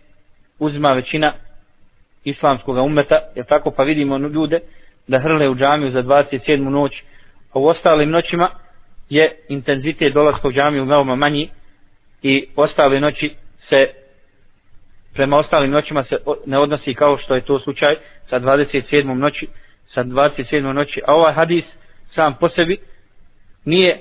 uzima 0.59 0.93
većina 0.93 1.33
islamskog 2.25 2.77
umeta, 2.77 3.19
je 3.37 3.45
tako 3.45 3.71
pa 3.71 3.83
vidimo 3.83 4.17
ljude 4.19 4.61
da 5.07 5.19
hrle 5.19 5.49
u 5.49 5.55
džamiju 5.55 5.93
za 5.93 6.03
27. 6.03 6.59
noć, 6.69 7.03
a 7.53 7.59
u 7.59 7.67
ostalim 7.67 8.11
noćima 8.11 8.49
je 9.09 9.37
intenzitet 9.49 10.13
dolaska 10.13 10.49
u 10.49 10.53
džamiju 10.53 10.85
veoma 10.85 11.17
manji 11.17 11.49
i 12.23 12.47
ostale 12.57 13.01
noći 13.01 13.35
se 13.69 13.89
prema 15.13 15.37
ostalim 15.37 15.71
noćima 15.71 16.05
se 16.05 16.17
ne 16.47 16.59
odnosi 16.59 16.95
kao 16.95 17.19
što 17.19 17.35
je 17.35 17.41
to 17.41 17.61
slučaj 17.61 17.95
sa 18.31 18.41
27. 18.41 19.15
noći 19.15 19.47
sa 19.95 20.05
27. 20.05 20.73
noći, 20.73 21.01
a 21.07 21.15
ovaj 21.15 21.33
hadis 21.33 21.65
sam 22.15 22.35
po 22.41 22.49
sebi 22.49 22.79
nije 23.65 24.01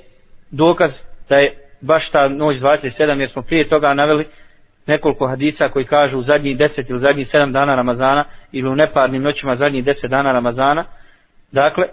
dokaz 0.50 0.90
da 1.28 1.36
je 1.36 1.52
baš 1.80 2.10
ta 2.10 2.28
noć 2.28 2.56
27 2.56 3.20
jer 3.20 3.30
smo 3.30 3.42
prije 3.42 3.68
toga 3.68 3.94
naveli 3.94 4.26
nekoliko 4.86 5.26
hadisa 5.26 5.68
koji 5.68 5.84
kažu 5.84 6.18
u 6.18 6.22
zadnjih 6.22 6.56
deset 6.56 6.90
ili 6.90 7.00
zadnjih 7.00 7.28
7 7.32 7.52
dana 7.52 7.74
Ramazana 7.74 8.24
ili 8.52 8.68
u 8.68 8.76
neparnim 8.76 9.22
noćima 9.22 9.56
zadnjih 9.56 9.84
deset 9.84 10.10
dana 10.10 10.32
Ramazana. 10.32 10.84
Dakle, 11.52 11.86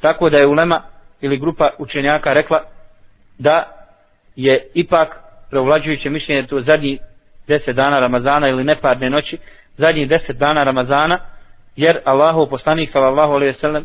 tako 0.00 0.30
da 0.30 0.38
je 0.38 0.46
ulema 0.46 0.82
ili 1.20 1.38
grupa 1.38 1.70
učenjaka 1.78 2.32
rekla 2.32 2.62
da 3.38 3.86
je 4.36 4.70
ipak 4.74 5.16
preovlađujuće 5.50 6.10
mišljenje 6.10 6.46
to 6.46 6.60
zadnjih 6.60 6.98
deset 7.46 7.76
dana 7.76 8.00
Ramazana 8.00 8.48
ili 8.48 8.64
neparne 8.64 9.10
noći, 9.10 9.38
zadnjih 9.76 10.08
deset 10.08 10.36
dana 10.36 10.64
Ramazana, 10.64 11.18
jer 11.76 11.98
Allahu 12.04 12.50
poslanik 12.50 12.92
sallallahu 12.92 13.32
alejhi 13.32 13.52
ve 13.52 13.60
sellem 13.60 13.84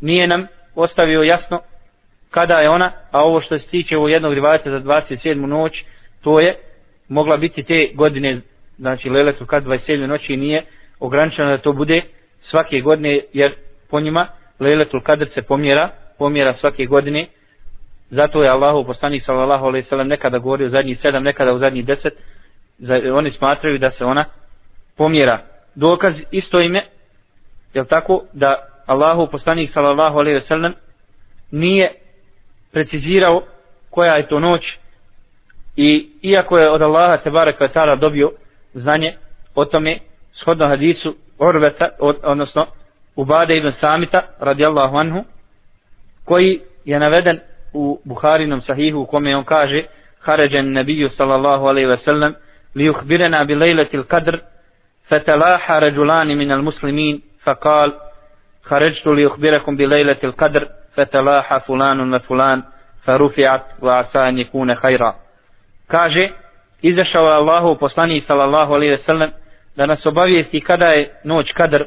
nije 0.00 0.26
nam 0.26 0.46
ostavio 0.74 1.22
jasno 1.22 1.60
kada 2.30 2.60
je 2.60 2.70
ona, 2.70 2.92
a 3.10 3.24
ovo 3.24 3.40
što 3.40 3.58
se 3.58 3.66
tiče 3.66 3.98
u 3.98 4.08
jednog 4.08 4.32
rivajata 4.32 4.70
za 4.70 4.80
27. 4.80 5.34
noć, 5.34 5.84
to 6.20 6.40
je 6.40 6.54
mogla 7.08 7.36
biti 7.36 7.62
te 7.62 7.90
godine, 7.94 8.40
znači 8.78 9.10
Leletu 9.10 9.46
Kadr 9.46 9.68
27. 9.68 10.06
noći 10.06 10.36
nije 10.36 10.62
ograničeno 11.00 11.50
da 11.50 11.58
to 11.58 11.72
bude 11.72 12.02
svake 12.50 12.80
godine, 12.80 13.20
jer 13.32 13.52
po 13.90 14.00
njima 14.00 14.26
Leletul 14.60 15.00
Kadr 15.02 15.26
se 15.34 15.42
pomjera, 15.42 15.88
pomjera 16.18 16.54
svake 16.60 16.86
godine, 16.86 17.26
zato 18.10 18.42
je 18.42 18.48
Allahu 18.48 18.84
poslanik 18.84 19.24
sallallahu 19.24 19.66
alejhi 19.66 19.84
ve 19.84 19.88
sellem 19.88 20.08
nekada 20.08 20.38
govorio 20.38 20.66
u 20.66 20.70
7, 20.70 21.18
nekada 21.18 21.52
u 21.52 21.58
zadnjih 21.58 21.84
10, 22.80 23.12
oni 23.12 23.30
smatraju 23.30 23.78
da 23.78 23.90
se 23.90 24.04
ona 24.04 24.24
pomjera. 24.96 25.38
Dokaz 25.74 26.14
isto 26.30 26.60
ime, 26.60 26.82
je 27.74 27.84
tako, 27.84 28.24
da 28.32 28.56
Allahu 28.86 29.26
poslanik 29.30 29.72
sallallahu 29.74 30.18
alejhi 30.18 30.38
ve 30.38 30.46
sellem 30.48 30.74
nije 31.50 31.92
precizirao 32.72 33.42
koja 33.90 34.14
je 34.14 34.28
to 34.28 34.40
noć 34.40 34.78
i 35.76 36.10
iako 36.22 36.58
je 36.58 36.70
od 36.70 36.82
Allaha 36.82 37.16
te 37.16 37.30
barek 37.30 37.60
ta'ala 37.60 37.96
dobio 37.96 38.32
znanje 38.74 39.12
o 39.54 39.64
tome 39.64 39.98
shodno 40.32 40.66
hadisu 40.66 41.16
Urveta, 41.38 41.88
od, 41.98 42.16
odnosno 42.22 42.66
Ubade 43.16 43.56
ibn 43.56 43.72
Samita 43.80 44.22
radijallahu 44.38 44.96
anhu 44.96 45.24
koji 46.24 46.60
je 46.84 46.98
naveden 46.98 47.40
u 47.72 48.00
Buharinom 48.04 48.62
sahihu 48.62 49.00
u 49.00 49.06
kome 49.06 49.36
on 49.36 49.44
kaže 49.44 49.82
Haređen 50.20 50.72
nebiju 50.72 51.10
sallallahu 51.16 51.66
alaihi 51.66 51.88
ve 51.88 51.98
sellem 52.04 52.34
li 52.74 52.90
uhbirena 52.90 53.44
bi 53.44 53.54
lejletil 53.54 54.04
kadr 54.04 54.38
fatalaha 55.08 55.78
ređulani 55.78 56.34
minal 56.36 56.62
muslimin 56.62 57.20
فقال 57.46 57.92
خرجت 58.62 59.06
لأخبركم 59.06 59.76
بليلة 59.76 60.16
القدر 60.24 60.68
lejletil 60.96 61.58
فلان 61.66 62.14
وفلان 62.14 62.62
فرفعت 63.04 63.64
وعسى 63.82 64.18
أن 64.18 64.38
يكون 64.38 64.74
خيرا. 64.74 65.08
asa 65.08 65.14
an 65.14 65.14
yakuna 65.14 65.14
kaže 65.86 66.28
izašao 66.82 67.26
je 67.28 67.34
Allahu 67.34 67.76
poslanik 67.78 68.24
sallallahu 68.26 68.74
alejhi 68.74 68.92
ve 68.92 69.02
sellem 69.06 69.30
da 69.76 69.86
nas 69.86 70.06
obavijesti 70.06 70.60
kada 70.60 70.86
je 70.86 71.20
noć 71.24 71.52
kadr 71.52 71.84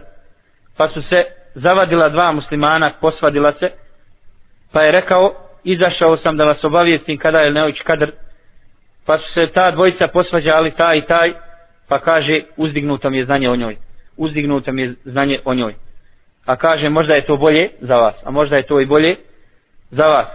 pa 0.78 0.88
su 0.88 1.02
se 1.02 1.24
zavadila 1.56 2.10
dva 2.10 2.32
muslimana 2.32 2.92
posvadila 3.02 3.54
se 3.60 3.72
pa 4.72 4.82
je 4.82 4.92
rekao 4.92 5.34
izašao 5.64 6.18
sam 6.18 6.38
da 6.38 6.46
vas 6.46 6.64
obavijestim 6.64 7.18
kada 7.18 7.40
je 7.40 7.52
noć 7.52 7.82
kadr 7.82 8.12
pa 9.06 9.18
su 9.18 9.34
se 9.34 9.48
ta 9.48 9.72
dvojica 9.72 10.08
posvađali 10.08 10.72
taj 10.72 10.98
i 10.98 11.02
taj 11.02 11.34
pa 11.88 12.00
kaže 12.00 12.42
uzdignuto 12.58 13.10
mi 13.10 13.18
je 13.18 13.26
znanje 13.26 13.50
o 13.50 13.56
njoj 13.56 13.89
uzdignuto 14.20 14.72
mi 14.72 14.82
je 14.82 14.94
znanje 15.06 15.40
o 15.46 15.54
njoj. 15.54 15.76
A 16.46 16.56
kaže 16.56 16.90
možda 16.90 17.16
je 17.16 17.26
to 17.26 17.38
bolje 17.38 17.70
za 17.82 17.96
vas 17.96 18.16
a 18.24 18.32
možda 18.32 18.58
je 18.58 18.64
to 18.64 18.80
i 18.80 18.86
bolje 18.86 19.16
za 19.92 20.04
vas. 20.04 20.28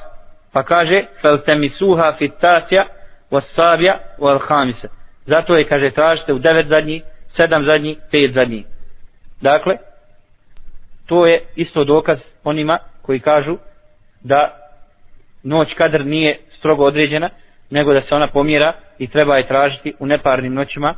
Pa 0.52 0.62
kaže 0.62 1.04
fel 1.22 1.38
temisuha 1.38 2.14
fit 2.18 2.32
tasja 2.40 2.84
was 3.30 3.44
wal 4.18 4.38
khamisa 4.46 4.88
zato 5.26 5.56
je 5.56 5.64
kaže 5.64 5.90
tražite 5.90 6.32
u 6.32 6.38
devet 6.38 6.66
zadnji 6.66 7.02
sedam 7.36 7.64
zadnji 7.64 7.96
pet 8.10 8.34
zadnji. 8.34 8.64
Dakle 9.40 9.76
to 11.06 11.26
je 11.26 11.44
isto 11.56 11.84
dokaz 11.84 12.18
onima 12.44 12.78
koji 13.02 13.20
kažu 13.20 13.58
da 14.20 14.64
noć 15.42 15.74
kadr 15.74 16.06
nije 16.06 16.38
strogo 16.58 16.84
određena 16.84 17.30
nego 17.70 17.94
da 17.94 18.00
se 18.00 18.14
ona 18.14 18.26
pomjera 18.26 18.72
i 18.98 19.06
treba 19.06 19.36
je 19.36 19.48
tražiti 19.48 19.94
u 19.98 20.06
neparnim 20.06 20.54
noćima 20.54 20.94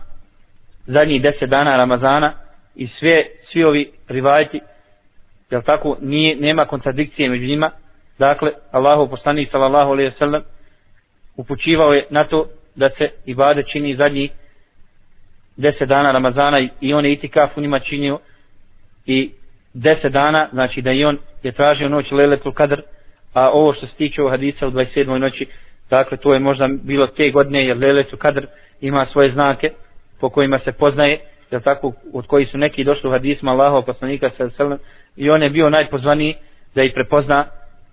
zadnjih 0.87 1.23
deset 1.23 1.51
dana 1.51 1.77
Ramazana 1.77 2.33
i 2.77 2.89
sve, 2.89 3.25
svi 3.53 3.65
ovi 3.65 3.93
rivajti 4.09 4.61
jel 5.51 5.63
tako, 5.63 5.97
nije, 6.01 6.37
nema 6.37 6.65
kontradikcije 6.65 7.31
među 7.31 7.47
njima 7.47 7.71
dakle, 8.19 8.51
Allahu 8.71 9.11
poslanik 9.11 9.51
sallallahu 9.51 9.91
alaihi 9.91 10.13
sallam 10.19 10.43
upućivao 11.37 11.93
je 11.93 12.05
na 12.11 12.25
to 12.25 12.49
da 12.75 12.91
se 12.99 13.11
ibade 13.27 13.63
čini 13.63 13.97
zadnji 13.97 14.29
deset 15.57 15.89
dana 15.89 16.13
Ramazana 16.13 16.61
i 16.81 16.95
on 16.95 17.05
je 17.05 17.13
itikaf 17.13 17.57
u 17.57 17.61
njima 17.61 17.79
činio 17.79 18.19
i 19.07 19.31
deset 19.75 20.13
dana, 20.13 20.49
znači 20.53 20.83
da 20.83 20.93
i 20.93 21.05
on 21.05 21.19
je 21.43 21.53
tražio 21.53 21.89
noć 21.89 22.11
Leletul 22.13 22.53
Kadr, 22.53 22.81
a 23.33 23.51
ovo 23.51 23.73
što 23.73 23.87
se 23.87 23.95
tiče 23.95 24.23
u 24.23 24.29
hadisa 24.29 24.67
u 24.67 24.71
27. 24.71 25.19
noći, 25.19 25.47
dakle 25.91 26.17
to 26.17 26.35
je 26.35 26.41
možda 26.41 26.69
bilo 26.69 27.07
te 27.07 27.31
godine 27.31 27.65
jer 27.65 27.79
Leletul 27.79 28.19
Kadr 28.19 28.47
ima 28.81 29.07
svoje 29.13 29.31
znake 29.31 29.71
po 30.21 30.29
kojima 30.29 30.59
se 30.59 30.73
poznaje, 30.73 31.19
jel 31.51 31.61
tako 31.61 31.93
od 32.13 32.27
koji 32.27 32.47
su 32.47 32.59
neki 32.59 32.85
došli 32.85 33.09
u 33.09 33.13
hadisma 33.13 33.53
Allahov 33.53 33.83
poslanika 33.83 34.31
sallallahu 34.37 34.83
i 35.17 35.31
on 35.31 35.43
je 35.43 35.51
bio 35.51 35.71
najpozvaniji 35.71 36.35
da 36.75 36.83
ih 36.83 36.93
prepozna 36.95 37.45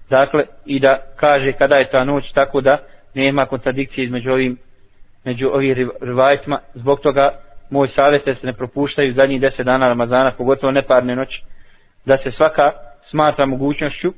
dakle 0.09 0.45
i 0.65 0.79
da 0.79 0.97
kaže 1.15 1.51
kada 1.51 1.75
je 1.75 1.89
ta 1.89 2.03
noć 2.03 2.31
tako 2.31 2.61
da 2.61 2.77
nema 3.13 3.45
kontradikcije 3.45 4.05
između 4.05 4.31
ovim 4.31 4.57
među 5.23 5.49
ovim 5.53 5.89
rivajtima 6.01 6.59
zbog 6.73 6.99
toga 6.99 7.31
moj 7.69 7.87
savjet 7.95 8.23
se 8.23 8.35
ne 8.43 8.53
propuštaju 8.53 9.13
zadnjih 9.13 9.41
deset 9.41 9.65
dana 9.65 9.87
Ramazana 9.87 10.31
pogotovo 10.31 10.71
neparne 10.71 11.15
noći 11.15 11.43
da 12.05 12.17
se 12.17 12.31
svaka 12.31 12.71
smatra 13.09 13.45
mogućnošću 13.45 14.13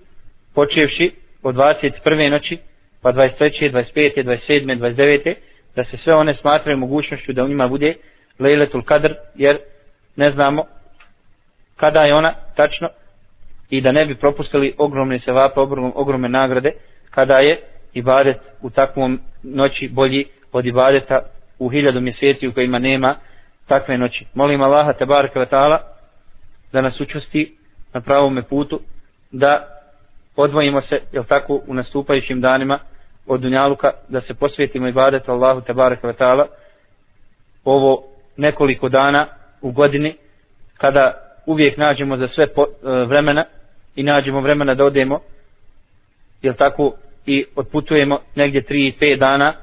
počevši 0.53 1.11
od 1.43 1.55
21. 1.55 2.31
noći 2.31 2.57
pa 3.01 3.13
23. 3.13 3.71
25. 3.71 4.23
27. 4.23 4.79
29. 4.79 5.33
da 5.75 5.83
se 5.83 5.97
sve 5.97 6.15
one 6.15 6.33
smatraju 6.33 6.77
mogućnošću 6.77 7.33
da 7.33 7.43
u 7.43 7.47
njima 7.47 7.67
bude 7.67 7.93
Lejletul 8.39 8.83
Kadr 8.83 9.13
jer 9.35 9.57
ne 10.15 10.31
znamo 10.31 10.65
kada 11.75 12.01
je 12.01 12.15
ona 12.15 12.33
tačno 12.55 12.89
i 13.69 13.81
da 13.81 13.91
ne 13.91 14.05
bi 14.05 14.15
propustili 14.15 14.75
ogromne 14.77 15.19
sevape, 15.19 15.59
ogromne, 15.95 16.29
nagrade 16.29 16.71
kada 17.09 17.37
je 17.37 17.61
ibadet 17.93 18.37
u 18.61 18.69
takvom 18.69 19.19
noći 19.43 19.89
bolji 19.89 20.25
od 20.51 20.65
ibadeta 20.65 21.19
u 21.59 21.69
hiljadu 21.69 22.01
mjeseci 22.01 22.47
u 22.47 22.53
kojima 22.53 22.79
nema 22.79 23.15
takve 23.67 23.97
noći. 23.97 24.25
Molim 24.33 24.61
Allaha 24.61 24.93
te 24.93 25.05
baraka 25.05 25.39
wa 25.39 25.49
ta'ala 25.49 25.77
da 26.73 26.81
nas 26.81 27.01
učusti 27.01 27.57
na 27.93 28.01
pravom 28.01 28.43
putu 28.49 28.79
da 29.31 29.81
odvojimo 30.35 30.81
se 30.81 31.01
jel 31.11 31.23
tako 31.23 31.61
u 31.67 31.73
nastupajućim 31.73 32.41
danima 32.41 32.79
od 33.27 33.41
dunjaluka 33.41 33.91
da 34.09 34.21
se 34.21 34.33
posvetimo 34.33 34.87
ibadetu 34.87 35.31
Allahu 35.31 35.61
te 35.61 35.73
baraka 35.73 36.07
wa 36.07 36.13
ta'ala 36.13 36.45
ovo 37.63 38.14
nekoliko 38.37 38.89
dana 38.89 39.25
u 39.61 39.71
godini 39.71 40.15
kada 40.77 41.11
uvijek 41.45 41.77
nađemo 41.77 42.17
za 42.17 42.27
sve 42.27 42.47
po, 42.47 42.61
e, 42.61 42.89
vremena 43.05 43.45
i 43.95 44.03
nađemo 44.03 44.41
vremena 44.41 44.73
da 44.73 44.85
odemo 44.85 45.19
jel 46.41 46.53
tako 46.53 46.93
i 47.25 47.45
otputujemo 47.55 48.19
negdje 48.35 48.63
3 48.63 48.73
i 48.73 48.93
5 49.01 49.19
dana 49.19 49.53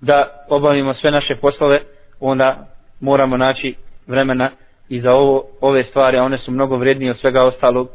da 0.00 0.46
obavimo 0.48 0.94
sve 0.94 1.10
naše 1.10 1.36
poslove 1.36 1.80
onda 2.20 2.68
moramo 3.00 3.36
naći 3.36 3.74
vremena 4.06 4.50
i 4.88 5.00
za 5.00 5.12
ovo, 5.14 5.44
ove 5.60 5.84
stvari 5.84 6.18
a 6.18 6.24
one 6.24 6.38
su 6.38 6.50
mnogo 6.50 6.76
vrednije 6.76 7.10
od 7.10 7.18
svega 7.18 7.44
ostalog 7.44 7.88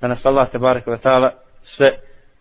da 0.00 0.08
nas 0.08 0.24
Allah 0.24 0.50
te 0.50 0.58
barek 0.58 0.86
vatala 0.86 1.32
sve 1.64 1.92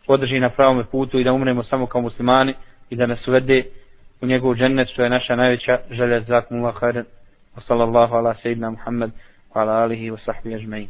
podrži 0.07 0.39
na 0.39 0.49
pravom 0.49 0.83
putu 0.91 1.19
i 1.19 1.23
da 1.23 1.33
umremo 1.33 1.63
samo 1.63 1.85
kao 1.85 2.01
muslimani 2.01 2.53
i 2.89 2.95
da 2.95 3.05
nas 3.05 3.27
uvede 3.27 3.63
u 4.21 4.25
njegovu 4.25 4.55
džennet 4.55 4.89
što 4.89 5.03
je 5.03 5.09
naša 5.09 5.35
najveća 5.35 5.79
želja. 5.91 6.21
Zakumullah 6.27 6.75
hajden 6.79 7.05
wa 7.59 7.63
sallallahu 7.67 8.15
ala 8.15 8.35
sayyidina 8.39 8.71
Muhammad 8.71 9.11
wa 9.51 9.61
ala 9.61 9.83
alihi 9.83 10.11
wa 10.15 10.17
sahbihi 10.23 10.55
ajma'in 10.63 10.89